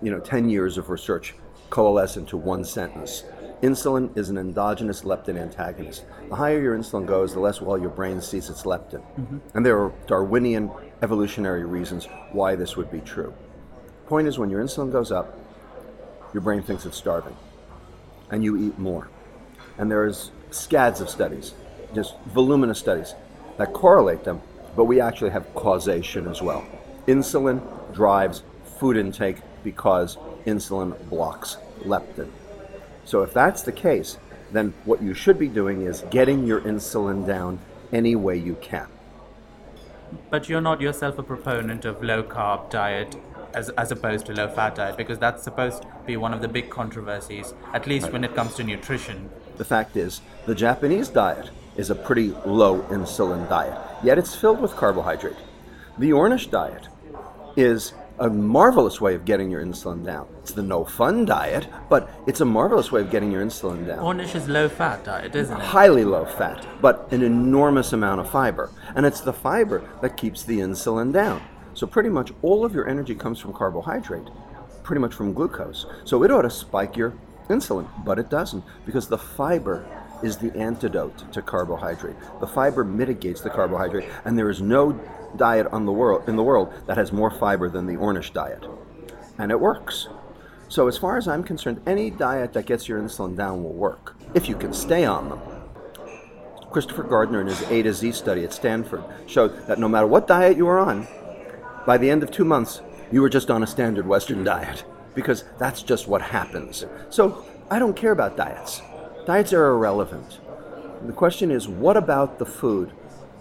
you 0.01 0.11
know, 0.11 0.19
10 0.19 0.50
years 0.50 0.77
of 0.77 0.89
research 0.89 1.35
coalesce 1.69 2.17
into 2.17 2.38
one 2.38 2.63
sentence. 2.63 3.23
Insulin 3.61 4.15
is 4.17 4.29
an 4.29 4.38
endogenous 4.38 5.01
leptin 5.01 5.38
antagonist. 5.38 6.05
The 6.29 6.35
higher 6.35 6.59
your 6.59 6.77
insulin 6.77 7.05
goes, 7.05 7.33
the 7.33 7.39
less 7.39 7.61
well 7.61 7.77
your 7.77 7.89
brain 7.89 8.21
sees 8.21 8.50
its 8.50 8.63
leptin. 8.63 9.01
Mm-hmm. 9.19 9.38
And 9.53 9.65
there 9.65 9.79
are 9.79 9.93
Darwinian 10.07 10.71
evolutionary 11.01 11.63
reasons 11.63 12.07
why 12.31 12.55
this 12.55 12.75
would 12.75 12.91
be 12.91 13.01
true. 13.01 13.33
Point 14.07 14.27
is, 14.27 14.39
when 14.39 14.50
your 14.50 14.63
insulin 14.63 14.91
goes 14.91 15.11
up, 15.11 15.38
your 16.33 16.41
brain 16.41 16.63
thinks 16.63 16.85
it's 16.85 16.97
starving, 16.97 17.35
and 18.29 18.43
you 18.43 18.57
eat 18.57 18.79
more. 18.79 19.09
And 19.77 19.91
there's 19.91 20.31
scads 20.51 21.01
of 21.01 21.10
studies, 21.10 21.53
just 21.93 22.15
voluminous 22.27 22.79
studies, 22.79 23.15
that 23.58 23.74
correlate 23.74 24.24
them, 24.24 24.41
but 24.75 24.86
we 24.86 25.01
actually 25.01 25.31
have 25.31 25.53
causation 25.55 26.27
as 26.27 26.41
well. 26.41 26.65
Insulin 27.08 27.62
drives 27.93 28.43
food 28.79 28.98
intake 28.98 29.38
because 29.63 30.17
insulin 30.46 30.98
blocks 31.10 31.58
leptin. 31.81 32.29
So 33.05 33.24
if 33.24 33.34
that's 33.34 33.63
the 33.63 33.72
case, 33.72 34.17
then 34.51 34.74
what 34.86 35.01
you 35.01 35.13
should 35.13 35.39
be 35.39 35.48
doing 35.48 35.81
is 35.81 36.03
getting 36.10 36.46
your 36.46 36.62
insulin 36.62 37.25
down 37.25 37.60
any 37.91 38.15
way 38.15 38.38
you 38.38 38.55
can. 38.62 38.88
But 40.29 40.50
you're 40.50 40.62
not 40.62 40.81
yourself 40.81 41.17
a 41.17 41.24
proponent 41.24 41.86
of 41.86 42.03
low 42.03 42.24
carb 42.24 42.70
diet 42.70 43.15
as, 43.53 43.70
as 43.72 43.91
opposed 43.91 44.25
to 44.27 44.34
low 44.34 44.48
fat 44.48 44.75
diet 44.75 44.98
because 44.98 45.20
that's 45.20 45.43
supposed 45.43 45.84
to 45.84 45.88
be 46.05 46.17
one 46.17 46.34
of 46.34 46.41
the 46.41 46.48
big 46.48 46.70
controversies, 46.70 47.53
at 47.74 47.88
least 47.88 48.12
when 48.12 48.24
it 48.24 48.36
comes 48.36 48.55
to 48.55 48.63
nutrition. 48.63 49.29
The 49.61 49.65
fact 49.65 49.95
is, 49.95 50.21
the 50.47 50.55
Japanese 50.55 51.07
diet 51.07 51.51
is 51.77 51.91
a 51.91 51.95
pretty 51.95 52.29
low 52.47 52.81
insulin 52.89 53.47
diet, 53.47 53.77
yet 54.01 54.17
it's 54.17 54.33
filled 54.33 54.59
with 54.59 54.75
carbohydrate. 54.75 55.37
The 55.99 56.09
Ornish 56.09 56.49
diet 56.49 56.87
is 57.55 57.93
a 58.17 58.27
marvelous 58.27 58.99
way 58.99 59.13
of 59.13 59.23
getting 59.23 59.51
your 59.51 59.63
insulin 59.63 60.03
down. 60.03 60.27
It's 60.39 60.53
the 60.53 60.63
no 60.63 60.83
fun 60.83 61.25
diet, 61.25 61.67
but 61.89 62.09
it's 62.25 62.41
a 62.41 62.45
marvelous 62.45 62.91
way 62.91 63.01
of 63.01 63.11
getting 63.11 63.31
your 63.31 63.45
insulin 63.45 63.85
down. 63.85 63.99
Ornish 63.99 64.33
is 64.33 64.49
low 64.49 64.67
fat 64.67 65.03
diet, 65.03 65.35
isn't 65.35 65.55
it? 65.55 65.63
Highly 65.63 66.05
low 66.05 66.25
fat, 66.25 66.65
but 66.81 67.07
an 67.13 67.21
enormous 67.21 67.93
amount 67.93 68.19
of 68.19 68.31
fiber. 68.31 68.71
And 68.95 69.05
it's 69.05 69.21
the 69.21 69.31
fiber 69.31 69.87
that 70.01 70.17
keeps 70.17 70.43
the 70.43 70.57
insulin 70.57 71.13
down. 71.13 71.39
So 71.75 71.85
pretty 71.85 72.09
much 72.09 72.31
all 72.41 72.65
of 72.65 72.73
your 72.73 72.89
energy 72.89 73.13
comes 73.13 73.37
from 73.37 73.53
carbohydrate, 73.53 74.27
pretty 74.81 75.01
much 75.01 75.13
from 75.13 75.33
glucose. 75.33 75.85
So 76.03 76.23
it 76.23 76.31
ought 76.31 76.41
to 76.41 76.49
spike 76.49 76.97
your 76.97 77.13
insulin, 77.51 77.88
but 78.03 78.17
it 78.17 78.29
doesn't 78.29 78.63
because 78.86 79.08
the 79.08 79.17
fiber 79.17 79.86
is 80.24 80.38
the 80.38 80.55
antidote 80.55 81.31
to 81.34 81.41
carbohydrate. 81.41 82.15
The 82.39 82.48
fiber 82.48 82.84
mitigates 82.84 83.41
the 83.41 83.50
carbohydrate, 83.50 84.10
and 84.25 84.38
there 84.38 84.50
is 84.50 84.62
no 84.62 85.00
diet 85.36 85.67
on 85.72 85.86
the 85.86 85.91
world 85.91 86.27
in 86.27 86.36
the 86.36 86.43
world 86.43 86.74
that 86.88 86.98
has 86.98 87.12
more 87.12 87.31
fiber 87.31 87.70
than 87.70 87.86
the 87.86 87.96
Ornish 87.96 88.34
diet, 88.34 88.65
and 89.38 89.51
it 89.51 89.60
works. 89.60 90.08
So 90.67 90.88
as 90.88 90.98
far 90.98 91.17
as 91.17 91.27
I'm 91.27 91.43
concerned, 91.43 91.81
any 91.86 92.10
diet 92.10 92.53
that 92.53 92.65
gets 92.65 92.88
your 92.88 93.01
insulin 93.01 93.36
down 93.36 93.63
will 93.63 93.74
work 93.74 94.15
if 94.34 94.48
you 94.48 94.55
can 94.55 94.74
stay 94.74 95.05
on 95.05 95.29
them. 95.29 95.41
Christopher 96.72 97.03
Gardner 97.03 97.41
in 97.41 97.48
his 97.48 97.62
A 97.63 97.84
to 97.84 97.93
Z 97.93 98.13
study 98.13 98.46
at 98.46 98.53
Stanford 98.53 99.03
showed 99.27 99.67
that 99.67 99.79
no 99.79 99.89
matter 99.89 100.08
what 100.08 100.27
diet 100.27 100.55
you 100.55 100.65
were 100.65 100.79
on, 100.79 101.08
by 101.86 101.98
the 101.98 102.10
end 102.10 102.24
of 102.24 102.31
two 102.31 102.46
months, 102.46 102.81
you 103.12 103.22
were 103.22 103.29
just 103.29 103.51
on 103.51 103.63
a 103.63 103.67
standard 103.67 104.08
Western 104.08 104.43
diet 104.46 104.86
because 105.13 105.43
that's 105.57 105.83
just 105.83 106.07
what 106.07 106.21
happens. 106.21 106.85
So 107.09 107.45
I 107.69 107.79
don't 107.79 107.95
care 107.95 108.11
about 108.11 108.37
diets. 108.37 108.81
Diets 109.25 109.53
are 109.53 109.71
irrelevant. 109.71 110.39
The 111.05 111.13
question 111.13 111.51
is, 111.51 111.67
what 111.67 111.97
about 111.97 112.39
the 112.39 112.45
food 112.45 112.91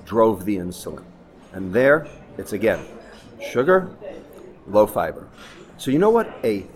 drove 0.05 0.45
the 0.45 0.57
insulin? 0.57 1.05
And 1.53 1.73
there, 1.73 2.07
it's 2.39 2.53
again 2.53 2.85
sugar, 3.41 3.91
low 4.67 4.87
fiber. 4.87 5.29
So, 5.77 5.91
you 5.91 5.99
know 5.99 6.11
what 6.11 6.33
a 6.45 6.67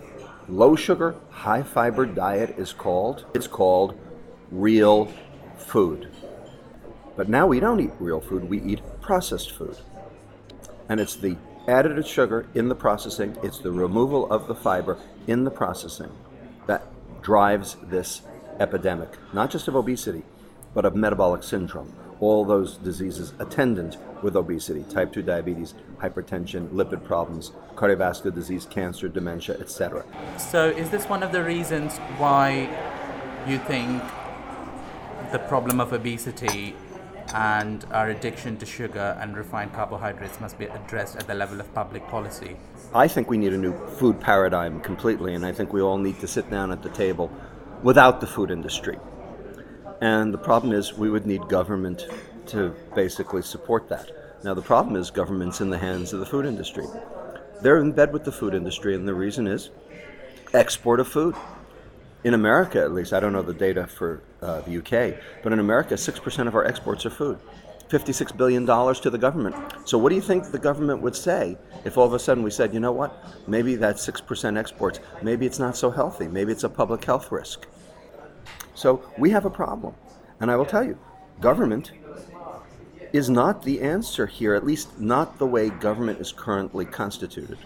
low 0.47 0.75
sugar, 0.75 1.15
high 1.29 1.63
fiber 1.63 2.05
diet 2.05 2.55
is 2.57 2.73
called? 2.73 3.25
It's 3.33 3.47
called 3.47 3.97
real 4.51 5.11
food. 5.57 6.11
But 7.15 7.29
now 7.29 7.47
we 7.47 7.59
don't 7.59 7.79
eat 7.79 7.91
real 7.99 8.19
food, 8.19 8.49
we 8.49 8.61
eat 8.61 8.81
processed 9.01 9.51
food. 9.51 9.77
And 10.89 10.99
it's 10.99 11.15
the 11.15 11.37
added 11.67 12.05
sugar 12.05 12.45
in 12.53 12.69
the 12.69 12.75
processing, 12.75 13.37
it's 13.43 13.59
the 13.59 13.71
removal 13.71 14.31
of 14.31 14.47
the 14.47 14.55
fiber 14.55 14.97
in 15.27 15.43
the 15.43 15.51
processing 15.51 16.11
that 16.67 16.83
drives 17.21 17.77
this 17.83 18.21
epidemic, 18.59 19.09
not 19.33 19.49
just 19.49 19.67
of 19.67 19.75
obesity, 19.75 20.23
but 20.73 20.85
of 20.85 20.95
metabolic 20.95 21.43
syndrome. 21.43 21.93
All 22.19 22.45
those 22.45 22.77
diseases 22.77 23.33
attendant 23.39 23.97
with 24.21 24.35
obesity, 24.35 24.83
type 24.83 25.11
2 25.11 25.21
diabetes, 25.21 25.73
hypertension, 25.97 26.69
lipid 26.69 27.03
problems, 27.03 27.51
cardiovascular 27.75 28.33
disease, 28.33 28.65
cancer, 28.65 29.09
dementia, 29.09 29.57
etc. 29.59 30.05
So, 30.37 30.69
is 30.69 30.89
this 30.89 31.09
one 31.09 31.23
of 31.23 31.33
the 31.33 31.43
reasons 31.43 31.97
why 32.17 32.69
you 33.47 33.57
think 33.59 34.01
the 35.31 35.39
problem 35.39 35.81
of 35.81 35.91
obesity 35.91 36.75
and 37.33 37.85
our 37.91 38.09
addiction 38.09 38.57
to 38.57 38.65
sugar 38.65 39.17
and 39.19 39.35
refined 39.35 39.73
carbohydrates 39.73 40.39
must 40.39 40.57
be 40.59 40.65
addressed 40.65 41.15
at 41.15 41.27
the 41.27 41.33
level 41.33 41.59
of 41.59 41.73
public 41.73 42.07
policy? 42.07 42.57
I 42.93 43.07
think 43.07 43.29
we 43.29 43.37
need 43.37 43.53
a 43.53 43.57
new 43.57 43.73
food 43.87 44.19
paradigm 44.19 44.79
completely, 44.81 45.33
and 45.33 45.45
I 45.45 45.51
think 45.51 45.73
we 45.73 45.81
all 45.81 45.97
need 45.97 46.19
to 46.19 46.27
sit 46.27 46.49
down 46.49 46.71
at 46.71 46.83
the 46.83 46.89
table 46.89 47.31
without 47.83 48.21
the 48.21 48.27
food 48.27 48.51
industry. 48.51 48.97
And 50.01 50.33
the 50.33 50.37
problem 50.37 50.73
is, 50.73 50.93
we 50.93 51.09
would 51.09 51.25
need 51.25 51.47
government 51.47 52.07
to 52.47 52.75
basically 52.95 53.41
support 53.41 53.89
that. 53.89 54.11
Now, 54.43 54.53
the 54.53 54.61
problem 54.61 54.95
is, 54.95 55.09
government's 55.09 55.61
in 55.61 55.69
the 55.69 55.77
hands 55.77 56.13
of 56.13 56.19
the 56.19 56.25
food 56.25 56.45
industry. 56.45 56.85
They're 57.61 57.79
in 57.79 57.93
bed 57.93 58.13
with 58.13 58.25
the 58.25 58.31
food 58.31 58.53
industry, 58.53 58.93
and 58.95 59.07
the 59.07 59.13
reason 59.13 59.47
is 59.47 59.69
export 60.53 60.99
of 60.99 61.07
food. 61.07 61.35
In 62.25 62.33
America, 62.33 62.81
at 62.81 62.91
least, 62.91 63.13
I 63.13 63.19
don't 63.19 63.33
know 63.33 63.43
the 63.43 63.53
data 63.53 63.85
for 63.85 64.23
uh, 64.41 64.61
the 64.61 64.79
UK, 64.79 65.21
but 65.43 65.53
in 65.53 65.59
America, 65.59 65.93
6% 65.93 66.47
of 66.47 66.55
our 66.55 66.65
exports 66.65 67.05
are 67.05 67.11
food. 67.11 67.37
$56 67.87 68.35
billion 68.35 68.65
to 68.65 69.09
the 69.11 69.17
government. 69.19 69.55
So, 69.85 69.99
what 69.99 70.09
do 70.09 70.15
you 70.15 70.23
think 70.23 70.45
the 70.45 70.57
government 70.57 71.03
would 71.03 71.15
say 71.15 71.55
if 71.83 71.99
all 71.99 72.07
of 72.07 72.13
a 72.13 72.17
sudden 72.17 72.41
we 72.41 72.49
said, 72.49 72.73
you 72.73 72.79
know 72.79 72.91
what, 72.91 73.23
maybe 73.47 73.75
that 73.75 73.97
6% 73.97 74.57
exports, 74.57 74.99
maybe 75.21 75.45
it's 75.45 75.59
not 75.59 75.77
so 75.77 75.91
healthy, 75.91 76.27
maybe 76.27 76.51
it's 76.51 76.63
a 76.63 76.69
public 76.69 77.05
health 77.05 77.31
risk? 77.31 77.67
So, 78.73 79.07
we 79.19 79.29
have 79.29 79.45
a 79.45 79.51
problem. 79.51 79.93
And 80.39 80.49
I 80.49 80.55
will 80.55 80.65
tell 80.65 80.83
you, 80.83 80.97
government 81.41 81.91
is 83.13 83.29
not 83.29 83.61
the 83.61 83.81
answer 83.81 84.25
here, 84.25 84.55
at 84.55 84.65
least 84.65 84.99
not 84.99 85.37
the 85.37 85.45
way 85.45 85.69
government 85.69 86.19
is 86.19 86.31
currently 86.31 86.85
constituted. 86.85 87.59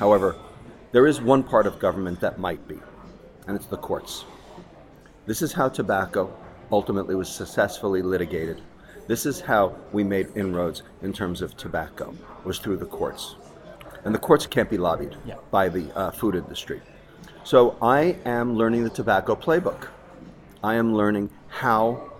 However, 0.00 0.34
there 0.90 1.06
is 1.06 1.20
one 1.20 1.44
part 1.44 1.68
of 1.68 1.78
government 1.78 2.18
that 2.18 2.40
might 2.40 2.66
be, 2.66 2.80
and 3.46 3.56
it's 3.56 3.66
the 3.66 3.76
courts. 3.76 4.24
This 5.26 5.42
is 5.42 5.52
how 5.52 5.68
tobacco 5.68 6.32
ultimately 6.70 7.14
was 7.14 7.28
successfully 7.28 8.02
litigated 8.02 8.62
this 9.08 9.26
is 9.26 9.40
how 9.40 9.74
we 9.92 10.04
made 10.04 10.28
inroads 10.36 10.82
in 11.02 11.12
terms 11.12 11.42
of 11.42 11.56
tobacco, 11.56 12.14
was 12.44 12.58
through 12.58 12.76
the 12.76 12.86
courts. 12.86 13.34
And 14.04 14.14
the 14.14 14.18
courts 14.18 14.46
can't 14.46 14.70
be 14.70 14.78
lobbied 14.78 15.16
yeah. 15.26 15.36
by 15.50 15.68
the 15.68 15.92
uh, 15.96 16.10
food 16.12 16.36
industry. 16.36 16.80
So 17.44 17.76
I 17.82 18.16
am 18.24 18.54
learning 18.54 18.84
the 18.84 18.90
tobacco 18.90 19.34
playbook. 19.34 19.88
I 20.62 20.76
am 20.76 20.94
learning 20.94 21.30
how 21.48 22.12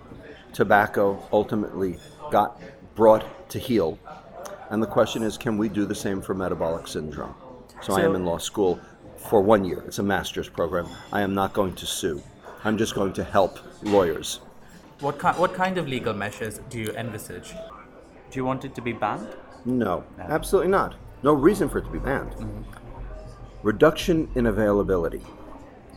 tobacco 0.52 1.25
ultimately 1.33 1.99
got 2.31 2.61
brought 2.97 3.49
to 3.50 3.59
heel. 3.59 3.99
And 4.71 4.83
the 4.83 4.87
question 4.87 5.23
is 5.23 5.38
can 5.38 5.57
we 5.59 5.69
do 5.69 5.87
the 5.87 5.95
same 5.95 6.21
for 6.21 6.35
metabolic 6.35 6.88
syndrome? 6.88 7.35
So, 7.81 7.95
so 7.95 7.95
I 7.95 8.02
am 8.02 8.17
in 8.17 8.25
law 8.25 8.38
school 8.38 8.81
for 9.29 9.41
one 9.41 9.64
year. 9.64 9.83
It's 9.87 9.99
a 9.99 10.02
master's 10.02 10.49
program. 10.49 10.88
I 11.12 11.23
am 11.23 11.35
not 11.35 11.52
going 11.52 11.75
to 11.76 11.87
sue. 11.87 12.23
I'm 12.64 12.79
just 12.79 12.95
going 12.95 13.12
to 13.14 13.25
help 13.25 13.59
lawyers 13.83 14.41
what, 15.02 15.21
ki- 15.21 15.41
what 15.41 15.52
kind 15.52 15.79
of 15.79 15.88
legal 15.88 16.14
measures 16.14 16.61
do 16.71 16.79
you 16.79 16.93
envisage? 16.93 17.55
Do 18.31 18.38
you 18.38 18.45
want 18.45 18.64
it 18.64 18.75
to 18.76 18.81
be 18.81 18.93
banned? 18.93 19.29
No, 19.64 20.05
no. 20.17 20.25
absolutely 20.25 20.71
not. 20.71 20.95
No 21.25 21.33
reason 21.33 21.69
for 21.69 21.79
it 21.79 21.85
to 21.85 21.91
be 21.91 21.99
banned. 21.99 22.31
Mm-hmm. 22.33 22.62
Reduction 23.64 24.31
in 24.37 24.47
availability. 24.47 25.23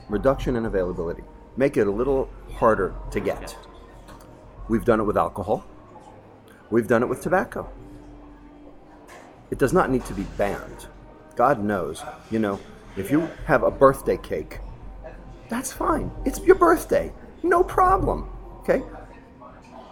Reduction 0.10 0.55
in 0.55 0.65
availability. 0.65 1.24
Make 1.55 1.77
it 1.77 1.88
a 1.88 1.91
little 1.91 2.29
harder 2.55 2.96
to 3.12 3.20
get. 3.20 3.55
We've 4.67 4.86
done 4.86 5.00
it 5.00 5.03
with 5.03 5.17
alcohol. 5.17 5.65
We've 6.72 6.88
done 6.88 7.03
it 7.03 7.08
with 7.08 7.22
tobacco. 7.22 7.70
It 9.51 9.60
does 9.60 9.72
not 9.72 9.91
need 9.91 10.03
to 10.05 10.13
be 10.13 10.24
banned. 10.38 10.88
God 11.36 11.63
knows, 11.63 12.03
you 12.32 12.39
know, 12.39 12.60
if 12.98 13.12
you 13.12 13.30
have 13.46 13.64
a 13.64 13.72
birthday 13.72 14.18
cake, 14.18 14.60
that's 15.50 15.72
fine. 15.72 16.12
It's 16.25 16.40
your 16.40 16.56
birthday. 16.56 17.12
No 17.44 17.64
problem. 17.64 18.30
Okay? 18.60 18.82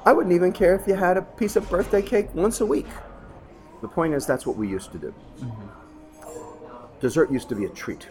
I 0.06 0.12
wouldn't 0.12 0.34
even 0.34 0.52
care 0.52 0.76
if 0.76 0.88
you 0.88 0.96
had 0.96 1.18
a 1.18 1.22
piece 1.22 1.56
of 1.56 1.70
birthday 1.70 2.02
cake 2.02 2.34
once 2.34 2.62
a 2.62 2.66
week. 2.66 2.88
The 3.82 3.88
point 3.88 4.14
is, 4.14 4.26
that's 4.26 4.46
what 4.46 4.58
we 4.58 4.68
used 4.68 4.92
to 4.94 4.98
do. 4.98 5.14
Mm-hmm. 5.40 7.00
Dessert 7.00 7.32
used 7.32 7.50
to 7.50 7.56
be 7.56 7.66
a 7.66 7.70
treat. 7.70 8.08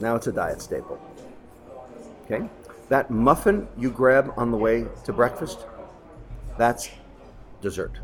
Now 0.00 0.14
it's 0.16 0.26
a 0.26 0.32
diet 0.32 0.60
staple. 0.60 1.00
Okay? 2.24 2.48
That 2.88 3.10
muffin 3.10 3.66
you 3.78 3.90
grab 3.90 4.32
on 4.36 4.50
the 4.50 4.56
way 4.56 4.86
to 5.04 5.12
breakfast, 5.12 5.66
that's 6.58 6.90
dessert. 7.60 7.98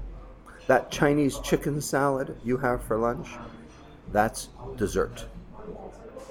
That 0.67 0.91
Chinese 0.91 1.39
chicken 1.41 1.81
salad 1.81 2.37
you 2.45 2.57
have 2.57 2.83
for 2.83 2.97
lunch, 2.97 3.29
that's 4.13 4.49
dessert. 4.77 5.27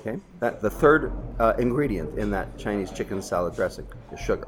Okay? 0.07 0.19
That 0.39 0.61
the 0.61 0.69
third 0.69 1.11
uh, 1.39 1.53
ingredient 1.57 2.17
in 2.17 2.31
that 2.31 2.57
Chinese 2.57 2.91
chicken 2.91 3.21
salad 3.21 3.55
dressing 3.55 3.85
is 4.11 4.19
sugar. 4.19 4.47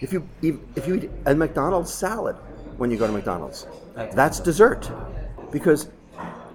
If 0.00 0.12
you 0.12 0.28
if 0.40 0.86
you 0.88 0.94
eat 0.96 1.10
a 1.26 1.34
McDonald's 1.34 1.92
salad 1.92 2.36
when 2.76 2.90
you 2.90 2.96
go 2.96 3.06
to 3.06 3.12
McDonald's, 3.12 3.66
that's 3.94 4.40
dessert, 4.40 4.90
because 5.52 5.90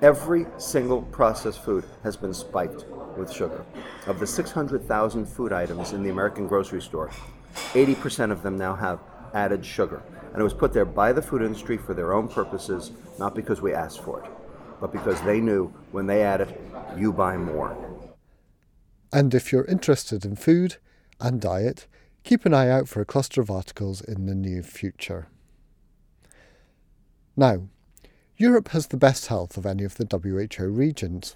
every 0.01 0.47
single 0.57 1.03
processed 1.03 1.63
food 1.63 1.85
has 2.03 2.17
been 2.17 2.33
spiked 2.33 2.85
with 3.15 3.31
sugar. 3.31 3.63
Of 4.07 4.19
the 4.19 4.27
600,000 4.27 5.25
food 5.25 5.53
items 5.53 5.93
in 5.93 6.03
the 6.03 6.09
American 6.09 6.47
grocery 6.47 6.81
store, 6.81 7.11
80% 7.73 8.31
of 8.31 8.41
them 8.41 8.57
now 8.57 8.75
have 8.75 8.99
added 9.33 9.63
sugar. 9.63 10.01
And 10.33 10.41
it 10.41 10.43
was 10.43 10.53
put 10.53 10.73
there 10.73 10.83
by 10.83 11.13
the 11.13 11.21
food 11.21 11.41
industry 11.41 11.77
for 11.77 11.93
their 11.93 12.13
own 12.13 12.27
purposes, 12.27 12.91
not 13.19 13.35
because 13.35 13.61
we 13.61 13.73
asked 13.73 14.01
for 14.01 14.21
it, 14.23 14.29
but 14.81 14.91
because 14.91 15.21
they 15.21 15.39
knew 15.39 15.71
when 15.91 16.07
they 16.07 16.23
add 16.23 16.41
it, 16.41 16.61
you 16.97 17.13
buy 17.13 17.37
more. 17.37 17.94
And 19.11 19.33
if 19.33 19.51
you're 19.51 19.65
interested 19.65 20.25
in 20.25 20.35
food 20.35 20.77
and 21.19 21.39
diet, 21.39 21.87
Keep 22.25 22.47
an 22.47 22.55
eye 22.55 22.69
out 22.69 22.87
for 22.87 23.01
a 23.01 23.05
cluster 23.05 23.39
of 23.39 23.51
articles 23.51 24.01
in 24.01 24.25
the 24.25 24.33
near 24.33 24.63
future. 24.63 25.27
Now, 27.37 27.67
Europe 28.35 28.69
has 28.69 28.87
the 28.87 28.97
best 28.97 29.27
health 29.27 29.57
of 29.57 29.65
any 29.67 29.83
of 29.83 29.97
the 29.97 30.07
WHO 30.11 30.65
regions, 30.65 31.35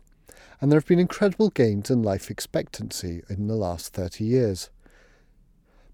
and 0.60 0.72
there 0.72 0.80
have 0.80 0.88
been 0.88 0.98
incredible 0.98 1.52
gains 1.52 1.92
in 1.92 2.02
life 2.02 2.32
expectancy 2.32 3.22
in 3.30 3.46
the 3.46 3.56
last 3.56 3.94
30 3.94 4.24
years. 4.24 4.72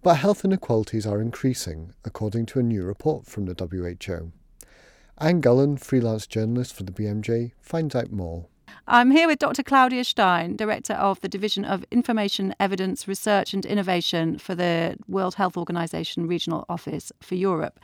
But 0.02 0.16
health 0.16 0.46
inequalities 0.46 1.06
are 1.06 1.20
increasing, 1.20 1.94
according 2.06 2.46
to 2.48 2.60
a 2.60 2.64
new 2.64 2.86
report 2.86 3.26
from 3.26 3.48
the 3.48 3.54
WHO. 3.54 4.32
Anne 5.18 5.42
Gulland, 5.42 5.82
freelance 5.82 6.26
journalist 6.26 6.74
for 6.74 6.84
the 6.84 6.94
BMJ, 6.94 7.52
finds 7.60 7.96
out 7.96 8.14
more. 8.14 8.46
I'm 8.88 9.10
here 9.10 9.26
with 9.26 9.40
Dr. 9.40 9.64
Claudia 9.64 10.04
Stein, 10.04 10.56
Director 10.56 10.94
of 10.94 11.20
the 11.22 11.28
Division 11.28 11.66
of 11.66 11.84
Information, 11.90 12.54
Evidence, 12.60 13.08
Research 13.08 13.52
and 13.52 13.66
Innovation 13.66 14.38
for 14.38 14.54
the 14.54 14.96
World 15.08 15.34
Health 15.34 15.58
Organization 15.58 16.28
Regional 16.28 16.66
Office 16.70 17.12
for 17.20 17.34
Europe. 17.34 17.80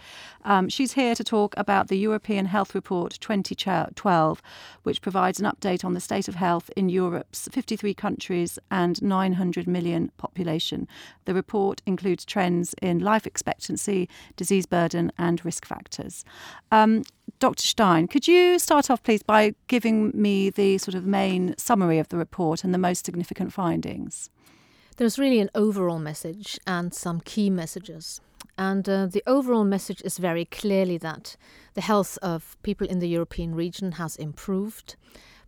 Um, 0.46 0.70
she's 0.70 0.94
here 0.94 1.16
to 1.16 1.24
talk 1.24 1.56
about 1.58 1.88
the 1.88 1.98
European 1.98 2.46
Health 2.46 2.76
Report 2.76 3.18
2012, 3.20 4.44
which 4.84 5.02
provides 5.02 5.40
an 5.40 5.48
update 5.48 5.84
on 5.84 5.96
the 5.96 6.00
state 6.00 6.28
of 6.28 6.36
health 6.36 6.70
in 6.78 6.88
Europe's 6.88 7.50
53 7.52 7.96
countries 7.96 8.60
and 8.70 9.02
900 9.02 9.66
million 9.66 10.12
population. 10.18 10.88
The 11.26 11.34
report 11.34 11.82
includes 11.88 12.26
trends 12.26 12.76
in 12.80 13.00
life 13.00 13.26
expectancy, 13.26 14.08
disease 14.36 14.68
burden, 14.68 15.12
and 15.18 15.44
risk 15.44 15.66
factors. 15.66 16.24
Um, 16.72 17.02
Dr. 17.40 17.64
Stein, 17.64 18.08
could 18.08 18.28
you 18.28 18.60
start 18.60 18.90
off, 18.90 19.04
please, 19.04 19.24
by 19.24 19.56
giving 19.68 20.12
me 20.14 20.50
the 20.50 20.78
sort 20.78 20.96
of 20.96 21.06
main 21.06 21.56
summary 21.58 22.00
of 22.00 22.10
the 22.10 22.18
report 22.18 22.64
and 22.64 22.74
the 22.74 22.78
most 22.78 23.06
significant 23.06 23.52
findings? 23.54 24.30
There's 24.98 25.18
really 25.18 25.40
an 25.40 25.50
overall 25.56 26.00
message 26.00 26.60
and 26.68 26.94
some 26.94 27.22
key 27.22 27.50
messages. 27.50 28.22
And 28.58 28.88
uh, 28.88 29.08
the 29.08 29.24
overall 29.26 29.64
message 29.64 30.02
is 30.04 30.18
very 30.18 30.46
clearly 30.46 30.98
that 31.00 31.36
the 31.74 31.82
health 31.82 32.20
of 32.22 32.58
people 32.64 32.88
in 32.88 33.00
the 33.00 33.10
European 33.10 33.56
region 33.56 33.94
has 33.94 34.16
improved. 34.16 34.96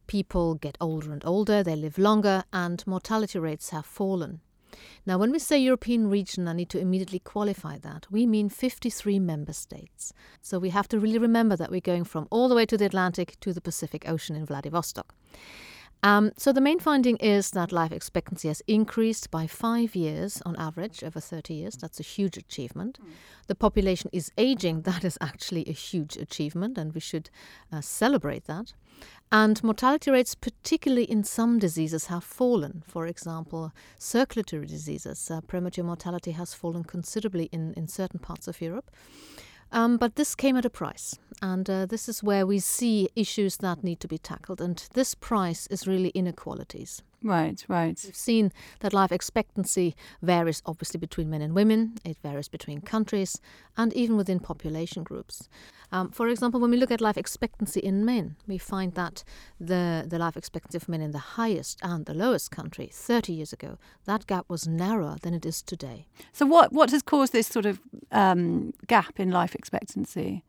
People 0.07 0.55
get 0.55 0.77
older 0.81 1.11
and 1.11 1.23
older, 1.25 1.63
they 1.63 1.75
live 1.75 1.97
longer, 1.97 2.43
and 2.51 2.85
mortality 2.87 3.39
rates 3.39 3.69
have 3.69 3.85
fallen. 3.85 4.41
Now, 5.05 5.17
when 5.17 5.31
we 5.31 5.39
say 5.39 5.57
European 5.57 6.09
region, 6.09 6.47
I 6.47 6.53
need 6.53 6.69
to 6.69 6.79
immediately 6.79 7.19
qualify 7.19 7.77
that. 7.79 8.07
We 8.11 8.25
mean 8.25 8.49
53 8.49 9.19
member 9.19 9.53
states. 9.53 10.13
So 10.41 10.59
we 10.59 10.69
have 10.69 10.87
to 10.89 10.99
really 10.99 11.19
remember 11.19 11.55
that 11.55 11.71
we're 11.71 11.81
going 11.81 12.03
from 12.03 12.27
all 12.29 12.47
the 12.47 12.55
way 12.55 12.65
to 12.65 12.77
the 12.77 12.85
Atlantic 12.85 13.39
to 13.41 13.53
the 13.53 13.61
Pacific 13.61 14.07
Ocean 14.07 14.35
in 14.35 14.45
Vladivostok. 14.45 15.13
Um, 16.03 16.33
so 16.37 16.51
the 16.51 16.59
main 16.59 16.79
finding 16.79 17.15
is 17.17 17.51
that 17.51 17.71
life 17.71 17.93
expectancy 17.93 18.49
has 18.49 18.61
increased 18.67 19.31
by 19.31 19.47
five 19.47 19.95
years 19.95 20.41
on 20.45 20.57
average 20.57 21.01
over 21.01 21.21
30 21.21 21.53
years. 21.53 21.77
That's 21.77 21.99
a 22.01 22.03
huge 22.03 22.35
achievement. 22.35 22.99
Mm. 23.01 23.11
The 23.47 23.55
population 23.55 24.09
is 24.11 24.31
aging. 24.37 24.81
That 24.93 25.05
is 25.05 25.17
actually 25.21 25.63
a 25.67 25.71
huge 25.71 26.17
achievement, 26.17 26.77
and 26.77 26.93
we 26.93 26.99
should 26.99 27.29
uh, 27.71 27.79
celebrate 27.81 28.45
that. 28.45 28.73
And 29.31 29.63
mortality 29.63 30.11
rates, 30.11 30.35
particularly 30.35 31.05
in 31.05 31.23
some 31.23 31.57
diseases, 31.57 32.07
have 32.07 32.23
fallen. 32.23 32.83
For 32.85 33.07
example, 33.07 33.71
circulatory 33.97 34.67
diseases, 34.67 35.31
uh, 35.31 35.41
premature 35.41 35.85
mortality 35.85 36.31
has 36.31 36.53
fallen 36.53 36.83
considerably 36.83 37.45
in, 37.51 37.73
in 37.75 37.87
certain 37.87 38.19
parts 38.19 38.47
of 38.47 38.61
Europe. 38.61 38.91
Um, 39.73 39.97
but 39.97 40.15
this 40.15 40.35
came 40.35 40.55
at 40.55 40.65
a 40.65 40.69
price, 40.69 41.17
and 41.41 41.67
uh, 41.67 41.87
this 41.87 42.07
is 42.07 42.21
where 42.21 42.45
we 42.45 42.59
see 42.59 43.09
issues 43.15 43.57
that 43.57 43.83
need 43.83 43.99
to 44.01 44.07
be 44.07 44.19
tackled. 44.19 44.61
And 44.61 44.87
this 44.93 45.15
price 45.15 45.65
is 45.67 45.87
really 45.87 46.09
inequalities. 46.09 47.01
Right, 47.23 47.63
right. 47.69 47.99
We've 48.03 48.15
seen 48.15 48.51
that 48.81 48.93
life 48.93 49.11
expectancy 49.11 49.95
varies 50.21 50.61
obviously 50.65 50.99
between 50.99 51.29
men 51.29 51.41
and 51.41 51.55
women, 51.55 51.95
it 52.03 52.17
varies 52.21 52.49
between 52.49 52.81
countries, 52.81 53.39
and 53.77 53.93
even 53.93 54.17
within 54.17 54.39
population 54.41 55.03
groups. 55.03 55.47
Um, 55.93 56.09
for 56.09 56.27
example, 56.27 56.59
when 56.59 56.71
we 56.71 56.77
look 56.77 56.91
at 56.91 56.99
life 56.99 57.17
expectancy 57.17 57.79
in 57.79 58.03
men, 58.03 58.35
we 58.45 58.57
find 58.57 58.93
that 58.95 59.23
the, 59.59 60.03
the 60.05 60.19
life 60.19 60.35
expectancy 60.35 60.77
of 60.77 60.89
men 60.89 61.01
in 61.01 61.11
the 61.11 61.19
highest 61.19 61.79
and 61.81 62.05
the 62.05 62.13
lowest 62.13 62.51
country 62.51 62.89
30 62.91 63.31
years 63.31 63.53
ago, 63.53 63.77
that 64.05 64.27
gap 64.27 64.45
was 64.49 64.67
narrower 64.67 65.17
than 65.21 65.33
it 65.33 65.45
is 65.45 65.61
today. 65.61 66.07
So, 66.33 66.45
what, 66.45 66.73
what 66.73 66.91
has 66.91 67.03
caused 67.03 67.31
this 67.31 67.47
sort 67.47 67.65
of 67.65 67.79
um, 68.11 68.73
gap 68.87 69.19
in 69.19 69.31
life 69.31 69.55
expectancy? 69.55 70.43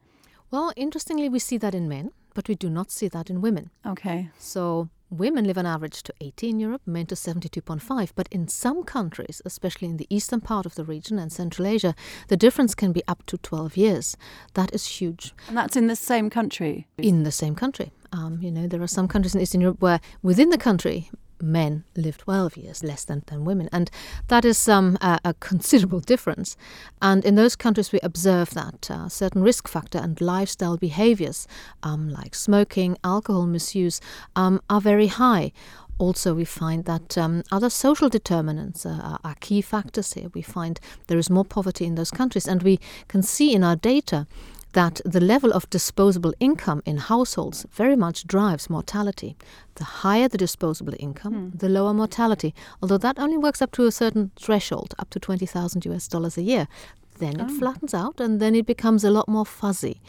Well, 0.50 0.72
interestingly, 0.76 1.28
we 1.28 1.38
see 1.38 1.58
that 1.58 1.74
in 1.74 1.88
men, 1.88 2.12
but 2.34 2.48
we 2.48 2.54
do 2.54 2.70
not 2.70 2.90
see 2.90 3.08
that 3.08 3.30
in 3.30 3.40
women. 3.40 3.70
Okay. 3.86 4.30
So, 4.38 4.88
Women 5.16 5.44
live 5.44 5.58
on 5.58 5.64
average 5.64 6.02
to 6.02 6.14
80 6.20 6.48
in 6.48 6.58
Europe, 6.58 6.82
men 6.86 7.06
to 7.06 7.14
72.5. 7.14 8.10
But 8.16 8.26
in 8.32 8.48
some 8.48 8.82
countries, 8.82 9.40
especially 9.44 9.86
in 9.86 9.96
the 9.96 10.08
eastern 10.10 10.40
part 10.40 10.66
of 10.66 10.74
the 10.74 10.84
region 10.84 11.20
and 11.20 11.30
Central 11.30 11.68
Asia, 11.68 11.94
the 12.26 12.36
difference 12.36 12.74
can 12.74 12.90
be 12.90 13.02
up 13.06 13.24
to 13.26 13.38
12 13.38 13.76
years. 13.76 14.16
That 14.54 14.74
is 14.74 14.86
huge. 14.86 15.32
And 15.46 15.56
that's 15.56 15.76
in 15.76 15.86
the 15.86 15.94
same 15.94 16.30
country? 16.30 16.88
In 16.98 17.22
the 17.22 17.30
same 17.30 17.54
country. 17.54 17.92
Um, 18.12 18.40
you 18.42 18.50
know, 18.50 18.66
there 18.66 18.82
are 18.82 18.88
some 18.88 19.06
countries 19.06 19.36
in 19.36 19.40
Eastern 19.40 19.60
Europe 19.60 19.80
where 19.80 20.00
within 20.22 20.50
the 20.50 20.58
country, 20.58 21.10
men 21.40 21.84
live 21.96 22.18
12 22.18 22.56
years 22.56 22.82
less 22.82 23.04
than, 23.04 23.22
than 23.26 23.44
women. 23.44 23.68
And 23.72 23.90
that 24.28 24.44
is 24.44 24.68
um, 24.68 24.96
a, 25.00 25.20
a, 25.24 25.34
considerable 25.34 26.00
difference. 26.00 26.56
And 27.02 27.24
in 27.24 27.34
those 27.34 27.56
countries, 27.56 27.92
we 27.92 28.00
observe 28.02 28.50
that 28.50 28.90
uh, 28.90 29.08
certain 29.08 29.42
risk 29.42 29.68
factor 29.68 29.98
and 29.98 30.20
lifestyle 30.20 30.76
behaviors, 30.76 31.46
um, 31.82 32.08
like 32.08 32.34
smoking, 32.34 32.96
alcohol 33.04 33.46
misuse, 33.46 34.00
um, 34.36 34.60
are 34.68 34.80
very 34.80 35.08
high. 35.08 35.52
Also, 35.98 36.34
we 36.34 36.44
find 36.44 36.86
that 36.86 37.16
um, 37.16 37.44
other 37.52 37.70
social 37.70 38.08
determinants 38.08 38.84
uh, 38.84 39.16
are 39.22 39.36
key 39.40 39.60
factors 39.60 40.14
here. 40.14 40.28
We 40.34 40.42
find 40.42 40.80
there 41.06 41.18
is 41.18 41.30
more 41.30 41.44
poverty 41.44 41.84
in 41.84 41.94
those 41.94 42.10
countries, 42.10 42.48
and 42.48 42.62
we 42.64 42.80
can 43.06 43.22
see 43.22 43.54
in 43.54 43.62
our 43.62 43.76
data 43.76 44.26
that 44.74 45.00
the 45.04 45.20
level 45.20 45.52
of 45.52 45.70
disposable 45.70 46.34
income 46.40 46.82
in 46.84 46.98
households 46.98 47.64
very 47.72 47.96
much 47.96 48.26
drives 48.26 48.68
mortality. 48.68 49.36
The 49.76 49.84
higher 49.84 50.28
the 50.28 50.38
disposable 50.38 50.94
income, 50.98 51.34
mm. 51.52 51.58
the 51.58 51.68
lower 51.68 51.94
mortality, 51.94 52.54
although 52.82 52.98
that 52.98 53.18
only 53.18 53.38
works 53.38 53.62
up 53.62 53.72
to 53.72 53.86
a 53.86 53.92
certain 53.92 54.32
threshold, 54.36 54.94
up 54.98 55.10
to 55.10 55.20
20,000 55.20 55.84
US 55.86 56.08
dollars 56.08 56.36
a 56.36 56.42
year. 56.42 56.68
Then 57.18 57.40
oh. 57.40 57.44
it 57.44 57.52
flattens 57.52 57.94
out 57.94 58.20
and 58.20 58.40
then 58.40 58.54
it 58.56 58.66
becomes 58.66 59.04
a 59.04 59.10
lot 59.10 59.28
more 59.28 59.46
fuzzy. 59.46 60.00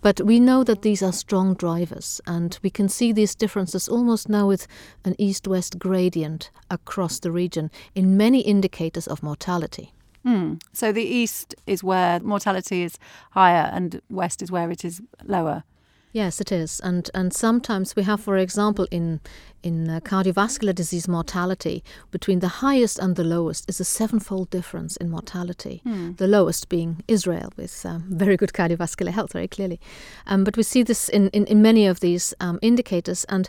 But 0.00 0.20
we 0.20 0.40
know 0.40 0.64
that 0.64 0.82
these 0.82 1.02
are 1.02 1.12
strong 1.12 1.54
drivers, 1.54 2.20
and 2.26 2.58
we 2.60 2.70
can 2.70 2.88
see 2.88 3.12
these 3.12 3.36
differences 3.36 3.88
almost 3.88 4.28
now 4.28 4.48
with 4.48 4.66
an 5.04 5.14
east 5.16 5.46
west 5.46 5.78
gradient 5.78 6.50
across 6.70 7.20
the 7.20 7.30
region 7.30 7.70
in 7.94 8.16
many 8.16 8.40
indicators 8.40 9.06
of 9.06 9.22
mortality. 9.22 9.92
Mm. 10.26 10.62
So 10.72 10.92
the 10.92 11.02
east 11.02 11.54
is 11.66 11.82
where 11.82 12.20
mortality 12.20 12.82
is 12.82 12.98
higher, 13.32 13.70
and 13.72 14.00
west 14.08 14.42
is 14.42 14.50
where 14.50 14.70
it 14.70 14.84
is 14.84 15.00
lower. 15.24 15.64
Yes, 16.12 16.40
it 16.40 16.52
is, 16.52 16.80
and 16.80 17.10
and 17.14 17.32
sometimes 17.32 17.96
we 17.96 18.02
have, 18.02 18.20
for 18.20 18.36
example, 18.36 18.86
in 18.90 19.20
in 19.62 19.88
uh, 19.88 20.00
cardiovascular 20.00 20.74
disease 20.74 21.08
mortality, 21.08 21.82
between 22.10 22.40
the 22.40 22.48
highest 22.48 22.98
and 22.98 23.16
the 23.16 23.24
lowest 23.24 23.68
is 23.68 23.80
a 23.80 23.84
sevenfold 23.84 24.50
difference 24.50 24.96
in 24.96 25.10
mortality. 25.10 25.82
Mm. 25.86 26.16
The 26.16 26.26
lowest 26.26 26.68
being 26.68 27.02
Israel, 27.08 27.52
with 27.56 27.86
um, 27.86 28.04
very 28.08 28.36
good 28.36 28.52
cardiovascular 28.52 29.10
health, 29.10 29.32
very 29.32 29.48
clearly. 29.48 29.80
Um, 30.26 30.44
but 30.44 30.56
we 30.56 30.62
see 30.62 30.82
this 30.82 31.08
in, 31.08 31.28
in, 31.30 31.46
in 31.46 31.62
many 31.62 31.86
of 31.86 32.00
these 32.00 32.34
um, 32.40 32.58
indicators, 32.62 33.24
and 33.28 33.48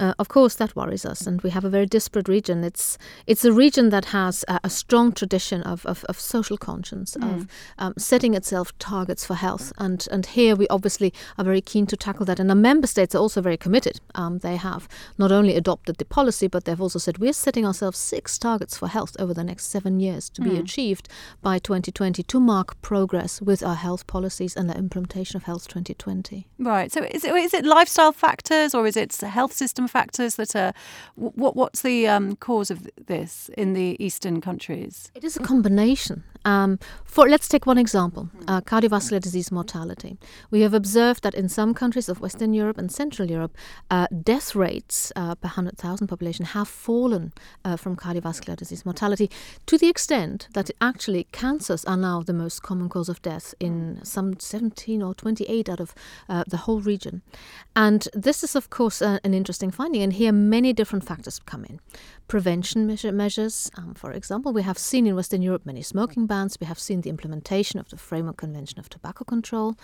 uh, 0.00 0.12
of 0.18 0.28
course 0.28 0.56
that 0.56 0.74
worries 0.74 1.04
us. 1.04 1.26
And 1.26 1.40
we 1.42 1.50
have 1.50 1.64
a 1.64 1.70
very 1.70 1.86
disparate 1.86 2.28
region. 2.28 2.64
It's 2.64 2.98
it's 3.26 3.44
a 3.44 3.52
region 3.52 3.90
that 3.90 4.06
has 4.06 4.44
a, 4.48 4.60
a 4.64 4.70
strong 4.70 5.12
tradition 5.12 5.62
of, 5.62 5.86
of, 5.86 6.04
of 6.04 6.18
social 6.20 6.56
conscience, 6.56 7.16
mm. 7.16 7.34
of 7.34 7.48
um, 7.78 7.94
setting 7.96 8.34
itself 8.34 8.76
targets 8.78 9.24
for 9.24 9.34
health, 9.34 9.72
and 9.78 10.06
and 10.10 10.26
here 10.26 10.56
we 10.56 10.66
obviously 10.68 11.12
are 11.38 11.44
very 11.44 11.60
keen 11.60 11.86
to 11.86 11.96
tackle 11.96 12.26
that. 12.26 12.40
And 12.40 12.50
the 12.50 12.54
member 12.54 12.86
states 12.86 13.14
are 13.14 13.18
also 13.18 13.40
very 13.40 13.56
committed. 13.56 14.00
Um, 14.14 14.38
they 14.38 14.56
have 14.56 14.88
not 15.18 15.32
only 15.32 15.53
adopted 15.54 15.96
the 15.96 16.04
policy, 16.04 16.48
but 16.48 16.64
they've 16.64 16.80
also 16.80 16.98
said 16.98 17.18
we're 17.18 17.32
setting 17.32 17.66
ourselves 17.66 17.98
six 17.98 18.38
targets 18.38 18.76
for 18.76 18.88
health 18.88 19.16
over 19.18 19.34
the 19.34 19.44
next 19.44 19.66
seven 19.66 20.00
years 20.00 20.28
to 20.30 20.40
mm. 20.40 20.44
be 20.44 20.50
hmm. 20.50 20.62
achieved 20.62 21.08
by 21.42 21.58
2020 21.58 22.22
to 22.22 22.40
mark 22.40 22.80
progress 22.82 23.40
with 23.40 23.62
our 23.62 23.74
health 23.74 24.06
policies 24.06 24.56
and 24.56 24.68
the 24.68 24.76
implementation 24.76 25.36
of 25.36 25.44
Health 25.44 25.68
2020. 25.68 26.48
Right. 26.58 26.92
So 26.92 27.02
is 27.02 27.24
it, 27.24 27.34
is 27.34 27.54
it 27.54 27.64
lifestyle 27.64 28.12
factors 28.12 28.74
or 28.74 28.86
is 28.86 28.96
it 28.96 29.14
health 29.16 29.52
system 29.52 29.88
factors 29.88 30.36
that 30.36 30.54
are 30.56 30.72
what 31.14 31.56
what's 31.56 31.82
the 31.82 32.08
um, 32.08 32.36
cause 32.36 32.70
of 32.70 32.88
this 33.06 33.50
in 33.56 33.72
the 33.72 33.96
eastern 33.98 34.40
countries? 34.40 35.10
It 35.14 35.24
is 35.24 35.36
a 35.36 35.40
combination. 35.40 36.24
Um, 36.44 36.78
for 37.04 37.28
let's 37.28 37.48
take 37.48 37.66
one 37.66 37.78
example: 37.78 38.28
uh, 38.48 38.60
cardiovascular 38.60 39.20
disease 39.20 39.50
mortality. 39.52 40.18
We 40.50 40.60
have 40.62 40.74
observed 40.74 41.22
that 41.22 41.34
in 41.34 41.48
some 41.48 41.74
countries 41.74 42.08
of 42.08 42.20
Western 42.20 42.52
Europe 42.52 42.78
and 42.78 42.90
Central 42.90 43.30
Europe, 43.30 43.56
uh, 43.90 44.06
death 44.22 44.54
rates 44.54 45.12
uh, 45.16 45.34
per 45.34 45.48
hundred 45.48 45.78
thousand 45.78 46.08
population 46.08 46.44
have 46.44 46.68
fallen 46.68 47.32
uh, 47.64 47.76
from 47.76 47.96
cardiovascular 47.96 48.56
disease 48.56 48.84
mortality 48.84 49.30
to 49.66 49.78
the 49.78 49.88
extent 49.88 50.48
that 50.54 50.70
actually 50.80 51.26
cancers 51.32 51.84
are 51.84 51.96
now 51.96 52.22
the 52.22 52.32
most 52.32 52.62
common 52.62 52.88
cause 52.88 53.08
of 53.08 53.22
death 53.22 53.54
in 53.60 54.00
some 54.02 54.38
17 54.38 55.02
or 55.02 55.14
28 55.14 55.68
out 55.68 55.80
of 55.80 55.94
uh, 56.28 56.44
the 56.46 56.58
whole 56.58 56.80
region. 56.80 57.22
And 57.76 58.08
this 58.12 58.42
is, 58.44 58.54
of 58.56 58.70
course, 58.70 59.02
uh, 59.02 59.18
an 59.24 59.34
interesting 59.34 59.70
finding. 59.70 60.02
And 60.02 60.12
here, 60.12 60.32
many 60.32 60.72
different 60.72 61.04
factors 61.04 61.40
come 61.46 61.64
in. 61.64 61.80
Prevention 62.26 62.86
measure, 62.86 63.12
measures. 63.12 63.70
Um, 63.76 63.94
for 63.94 64.12
example, 64.12 64.52
we 64.52 64.62
have 64.62 64.78
seen 64.78 65.06
in 65.06 65.14
Western 65.14 65.42
Europe 65.42 65.66
many 65.66 65.82
smoking 65.82 66.26
bans. 66.26 66.56
We 66.60 66.66
have 66.66 66.78
seen 66.78 67.02
the 67.02 67.10
implementation 67.10 67.78
of 67.78 67.88
the 67.88 67.96
Framework 67.96 68.38
Convention 68.38 68.78
of 68.78 68.88
Tobacco 68.88 69.24
Control. 69.24 69.76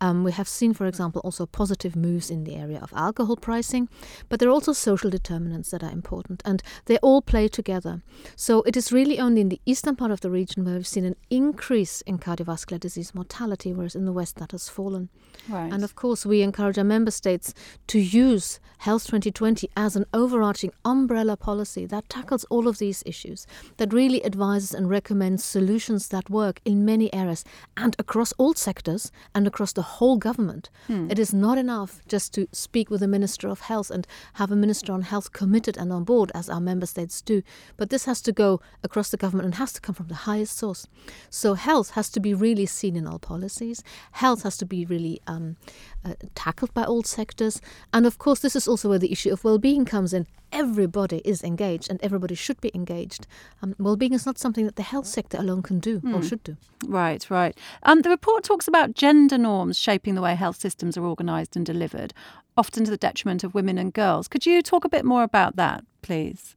Um, 0.00 0.24
we 0.24 0.32
have 0.32 0.48
seen, 0.48 0.72
for 0.72 0.86
example, 0.86 1.20
also 1.24 1.46
positive 1.46 1.96
moves 1.96 2.30
in 2.30 2.44
the 2.44 2.56
area 2.56 2.78
of 2.80 2.92
alcohol 2.94 3.36
pricing. 3.36 3.88
But 4.28 4.40
there 4.40 4.48
are 4.48 4.52
also 4.52 4.72
social 4.72 5.10
determinants 5.10 5.70
that 5.70 5.82
are 5.82 5.90
important, 5.90 6.42
and 6.44 6.62
they 6.86 6.96
all 6.98 7.22
play 7.22 7.48
together. 7.48 8.02
So 8.36 8.62
it 8.62 8.76
is 8.76 8.92
really 8.92 9.18
only 9.18 9.40
in 9.40 9.48
the 9.48 9.60
eastern 9.66 9.96
part 9.96 10.10
of 10.10 10.20
the 10.20 10.30
region 10.30 10.64
where 10.64 10.74
we've 10.74 10.86
seen 10.86 11.04
an 11.04 11.16
increase 11.28 12.00
in 12.02 12.18
cardiovascular 12.18 12.80
disease 12.80 13.14
mortality, 13.14 13.72
whereas 13.72 13.94
in 13.94 14.04
the 14.04 14.12
west 14.12 14.36
that 14.36 14.52
has 14.52 14.68
fallen. 14.68 15.08
Right. 15.48 15.72
And 15.72 15.84
of 15.84 15.94
course, 15.96 16.24
we 16.24 16.42
encourage 16.42 16.78
our 16.78 16.84
member 16.84 17.10
states 17.10 17.52
to 17.88 17.98
use 17.98 18.60
Health 18.78 19.06
2020 19.06 19.68
as 19.76 19.96
an 19.96 20.06
overarching 20.14 20.72
umbrella 20.84 21.36
policy 21.36 21.79
that 21.86 22.08
tackles 22.08 22.44
all 22.44 22.68
of 22.68 22.78
these 22.78 23.02
issues, 23.06 23.46
that 23.76 23.92
really 23.92 24.24
advises 24.24 24.74
and 24.74 24.88
recommends 24.90 25.44
solutions 25.44 26.08
that 26.08 26.30
work 26.30 26.60
in 26.64 26.84
many 26.84 27.12
areas 27.12 27.44
and 27.76 27.96
across 27.98 28.32
all 28.38 28.54
sectors 28.54 29.12
and 29.34 29.46
across 29.46 29.72
the 29.72 29.82
whole 29.82 30.16
government. 30.16 30.70
It 31.10 31.18
is 31.18 31.32
not 31.32 31.58
enough 31.58 32.00
just 32.08 32.34
to 32.34 32.46
speak 32.52 32.90
with 32.90 33.00
the 33.00 33.08
Minister 33.08 33.48
of 33.48 33.60
Health 33.60 33.90
and 33.90 34.06
have 34.34 34.50
a 34.50 34.56
Minister 34.56 34.92
on 34.92 35.02
Health 35.02 35.32
committed 35.32 35.76
and 35.76 35.92
on 35.92 36.04
board, 36.04 36.32
as 36.34 36.48
our 36.48 36.60
member 36.60 36.86
states 36.86 37.22
do, 37.22 37.42
but 37.76 37.90
this 37.90 38.04
has 38.06 38.20
to 38.22 38.32
go 38.32 38.60
across 38.82 39.10
the 39.10 39.16
government 39.16 39.46
and 39.46 39.54
has 39.54 39.72
to 39.74 39.80
come 39.80 39.94
from 39.94 40.08
the 40.08 40.26
highest 40.26 40.56
source. 40.56 40.86
So, 41.30 41.54
health 41.54 41.90
has 41.90 42.10
to 42.10 42.20
be 42.20 42.34
really 42.34 42.66
seen 42.66 42.96
in 42.96 43.06
all 43.06 43.18
policies, 43.18 43.82
health 44.12 44.42
has 44.42 44.56
to 44.58 44.66
be 44.66 44.84
really 44.84 45.20
um, 45.26 45.56
uh, 46.04 46.14
tackled 46.34 46.74
by 46.74 46.84
all 46.84 47.02
sectors, 47.02 47.60
and 47.92 48.06
of 48.06 48.18
course, 48.18 48.40
this 48.40 48.56
is 48.56 48.68
also 48.68 48.88
where 48.88 48.98
the 48.98 49.12
issue 49.12 49.32
of 49.32 49.44
well 49.44 49.58
being 49.58 49.84
comes 49.84 50.12
in. 50.12 50.26
Everybody 50.52 51.18
is 51.24 51.44
engaged 51.44 51.60
and 51.88 52.00
everybody 52.02 52.34
should 52.34 52.60
be 52.60 52.70
engaged. 52.74 53.26
Um, 53.62 53.74
well 53.78 53.96
being 53.96 54.12
is 54.12 54.26
not 54.26 54.38
something 54.38 54.64
that 54.64 54.76
the 54.76 54.82
health 54.82 55.06
sector 55.06 55.38
alone 55.38 55.62
can 55.62 55.78
do 55.78 56.00
or 56.12 56.22
should 56.22 56.42
do. 56.42 56.56
Right, 56.86 57.28
right. 57.30 57.56
Um, 57.82 58.02
the 58.02 58.10
report 58.10 58.44
talks 58.44 58.66
about 58.66 58.94
gender 58.94 59.38
norms 59.38 59.78
shaping 59.78 60.14
the 60.14 60.22
way 60.22 60.34
health 60.34 60.60
systems 60.60 60.96
are 60.96 61.04
organised 61.04 61.56
and 61.56 61.64
delivered, 61.64 62.12
often 62.56 62.84
to 62.84 62.90
the 62.90 62.96
detriment 62.96 63.44
of 63.44 63.54
women 63.54 63.78
and 63.78 63.92
girls. 63.92 64.28
Could 64.28 64.46
you 64.46 64.62
talk 64.62 64.84
a 64.84 64.88
bit 64.88 65.04
more 65.04 65.22
about 65.22 65.56
that, 65.56 65.84
please? 66.02 66.54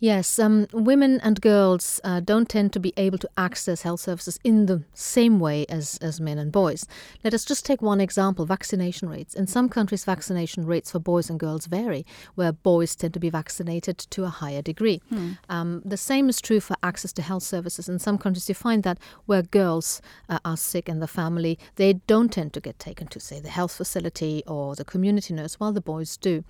Yes, 0.00 0.38
um, 0.38 0.68
women 0.72 1.20
and 1.20 1.40
girls 1.40 2.00
uh, 2.04 2.20
don't 2.20 2.48
tend 2.48 2.72
to 2.72 2.80
be 2.80 2.92
able 2.96 3.18
to 3.18 3.28
access 3.36 3.82
health 3.82 4.00
services 4.00 4.38
in 4.44 4.66
the 4.66 4.84
same 4.94 5.40
way 5.40 5.66
as, 5.68 5.98
as 6.00 6.20
men 6.20 6.38
and 6.38 6.52
boys. 6.52 6.86
Let 7.24 7.34
us 7.34 7.44
just 7.44 7.66
take 7.66 7.82
one 7.82 8.00
example 8.00 8.46
vaccination 8.46 9.08
rates. 9.08 9.34
In 9.34 9.48
some 9.48 9.68
countries, 9.68 10.04
vaccination 10.04 10.66
rates 10.66 10.92
for 10.92 11.00
boys 11.00 11.28
and 11.28 11.40
girls 11.40 11.66
vary, 11.66 12.06
where 12.36 12.52
boys 12.52 12.94
tend 12.94 13.14
to 13.14 13.20
be 13.20 13.28
vaccinated 13.28 13.98
to 13.98 14.24
a 14.24 14.28
higher 14.28 14.62
degree. 14.62 15.02
Um, 15.48 15.82
the 15.84 15.96
same 15.96 16.28
is 16.28 16.40
true 16.40 16.60
for 16.60 16.76
access 16.82 17.12
to 17.14 17.22
health 17.22 17.42
services. 17.42 17.88
In 17.88 17.98
some 17.98 18.18
countries, 18.18 18.48
you 18.48 18.54
find 18.54 18.84
that 18.84 18.98
where 19.26 19.42
girls 19.42 20.00
uh, 20.28 20.38
are 20.44 20.56
sick 20.56 20.88
in 20.88 21.00
the 21.00 21.08
family, 21.08 21.58
they 21.74 21.94
don't 22.06 22.32
tend 22.32 22.52
to 22.52 22.60
get 22.60 22.78
taken 22.78 23.08
to, 23.08 23.18
say, 23.18 23.40
the 23.40 23.48
health 23.48 23.72
facility 23.72 24.44
or 24.46 24.76
the 24.76 24.84
community 24.84 25.34
nurse, 25.34 25.58
while 25.58 25.72
the 25.72 25.80
boys 25.80 26.16
do. 26.16 26.44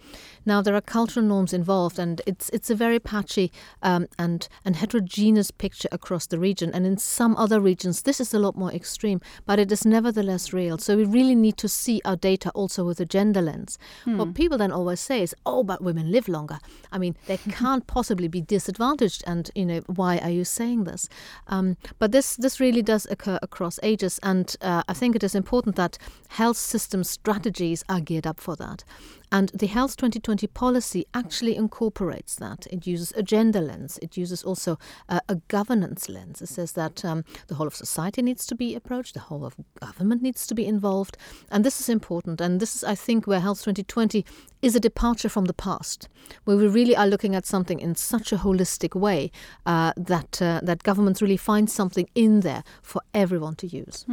Now, 0.44 0.60
there 0.60 0.74
are 0.74 0.82
cultural 0.82 1.24
norms 1.24 1.54
involved, 1.54 1.98
and 1.98 2.20
it's, 2.26 2.50
it's 2.50 2.68
a 2.68 2.74
very 2.74 2.98
patchy 2.98 3.37
um, 3.82 4.06
and, 4.18 4.48
and 4.64 4.76
heterogeneous 4.76 5.50
picture 5.50 5.88
across 5.92 6.26
the 6.26 6.38
region. 6.38 6.70
And 6.74 6.86
in 6.86 6.96
some 6.98 7.36
other 7.36 7.60
regions, 7.60 8.02
this 8.02 8.20
is 8.20 8.34
a 8.34 8.38
lot 8.38 8.56
more 8.56 8.72
extreme, 8.72 9.20
but 9.46 9.58
it 9.58 9.70
is 9.72 9.84
nevertheless 9.84 10.52
real. 10.52 10.78
So 10.78 10.96
we 10.96 11.04
really 11.04 11.34
need 11.34 11.56
to 11.58 11.68
see 11.68 12.00
our 12.04 12.16
data 12.16 12.50
also 12.50 12.84
with 12.84 13.00
a 13.00 13.04
gender 13.04 13.42
lens. 13.42 13.78
What 14.18 14.34
people 14.34 14.58
then 14.58 14.72
always 14.72 15.00
say 15.00 15.22
is, 15.22 15.34
oh, 15.46 15.62
but 15.62 15.82
women 15.82 16.10
live 16.10 16.28
longer. 16.28 16.58
I 16.90 16.98
mean, 16.98 17.16
they 17.26 17.36
can't 17.50 17.86
possibly 17.86 18.28
be 18.28 18.40
disadvantaged. 18.40 19.22
And, 19.26 19.50
you 19.54 19.66
know, 19.66 19.80
why 19.86 20.18
are 20.18 20.30
you 20.30 20.44
saying 20.44 20.84
this? 20.84 21.08
Um, 21.46 21.76
but 21.98 22.12
this, 22.12 22.36
this 22.36 22.60
really 22.60 22.82
does 22.82 23.06
occur 23.10 23.38
across 23.42 23.78
ages. 23.82 24.18
And 24.22 24.54
uh, 24.60 24.82
I 24.88 24.94
think 24.94 25.16
it 25.16 25.22
is 25.22 25.34
important 25.34 25.76
that 25.76 25.98
health 26.28 26.56
system 26.56 27.04
strategies 27.04 27.84
are 27.88 28.00
geared 28.00 28.26
up 28.26 28.40
for 28.40 28.56
that. 28.56 28.84
And 29.30 29.50
the 29.50 29.66
Health 29.66 29.96
2020 29.96 30.46
policy 30.48 31.06
actually 31.12 31.56
incorporates 31.56 32.34
that. 32.36 32.66
It 32.70 32.86
uses 32.86 33.12
a 33.16 33.22
gender 33.22 33.60
lens. 33.60 33.98
It 34.00 34.16
uses 34.16 34.42
also 34.42 34.78
uh, 35.08 35.20
a 35.28 35.36
governance 35.48 36.08
lens. 36.08 36.40
It 36.40 36.48
says 36.48 36.72
that 36.72 37.04
um, 37.04 37.24
the 37.48 37.56
whole 37.56 37.66
of 37.66 37.74
society 37.74 38.22
needs 38.22 38.46
to 38.46 38.54
be 38.54 38.74
approached, 38.74 39.14
the 39.14 39.20
whole 39.20 39.44
of 39.44 39.54
government 39.80 40.22
needs 40.22 40.46
to 40.46 40.54
be 40.54 40.66
involved. 40.66 41.16
And 41.50 41.64
this 41.64 41.80
is 41.80 41.88
important. 41.88 42.40
And 42.40 42.60
this 42.60 42.74
is, 42.76 42.84
I 42.84 42.94
think, 42.94 43.26
where 43.26 43.40
Health 43.40 43.58
2020 43.58 44.24
is 44.62 44.74
a 44.74 44.80
departure 44.80 45.28
from 45.28 45.44
the 45.44 45.54
past, 45.54 46.08
where 46.44 46.56
we 46.56 46.66
really 46.66 46.96
are 46.96 47.06
looking 47.06 47.34
at 47.34 47.46
something 47.46 47.80
in 47.80 47.94
such 47.94 48.32
a 48.32 48.38
holistic 48.38 48.98
way 48.98 49.30
uh, 49.66 49.92
that, 49.96 50.40
uh, 50.42 50.60
that 50.62 50.82
governments 50.82 51.22
really 51.22 51.36
find 51.36 51.70
something 51.70 52.08
in 52.14 52.40
there 52.40 52.64
for 52.82 53.02
everyone 53.14 53.54
to 53.56 53.66
use. 53.66 54.04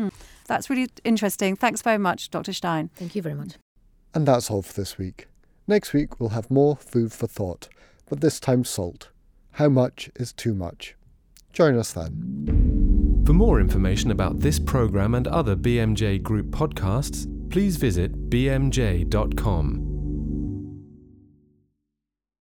That's 0.47 0.69
really 0.69 0.89
interesting. 1.03 1.55
Thanks 1.55 1.81
very 1.81 1.97
much, 1.97 2.29
Dr. 2.29 2.53
Stein. 2.53 2.89
Thank 2.95 3.15
you 3.15 3.21
very 3.21 3.35
much. 3.35 3.55
And 4.15 4.27
that's 4.27 4.49
all 4.49 4.63
for 4.63 4.73
this 4.73 4.97
week. 4.97 5.27
Next 5.67 5.93
week 5.93 6.19
we'll 6.19 6.29
have 6.29 6.49
more 6.49 6.75
food 6.75 7.11
for 7.11 7.27
thought, 7.27 7.67
but 8.09 8.21
this 8.21 8.39
time 8.39 8.63
salt. 8.63 9.09
How 9.51 9.69
much 9.69 10.09
is 10.15 10.33
too 10.33 10.53
much? 10.53 10.95
Join 11.53 11.77
us 11.77 11.93
then. 11.93 13.23
For 13.25 13.33
more 13.33 13.59
information 13.59 14.11
about 14.11 14.39
this 14.39 14.59
program 14.59 15.15
and 15.15 15.27
other 15.27 15.55
BMJ 15.55 16.21
Group 16.23 16.47
podcasts, 16.47 17.25
please 17.49 17.77
visit 17.77 18.29
bmj.com. 18.29 19.94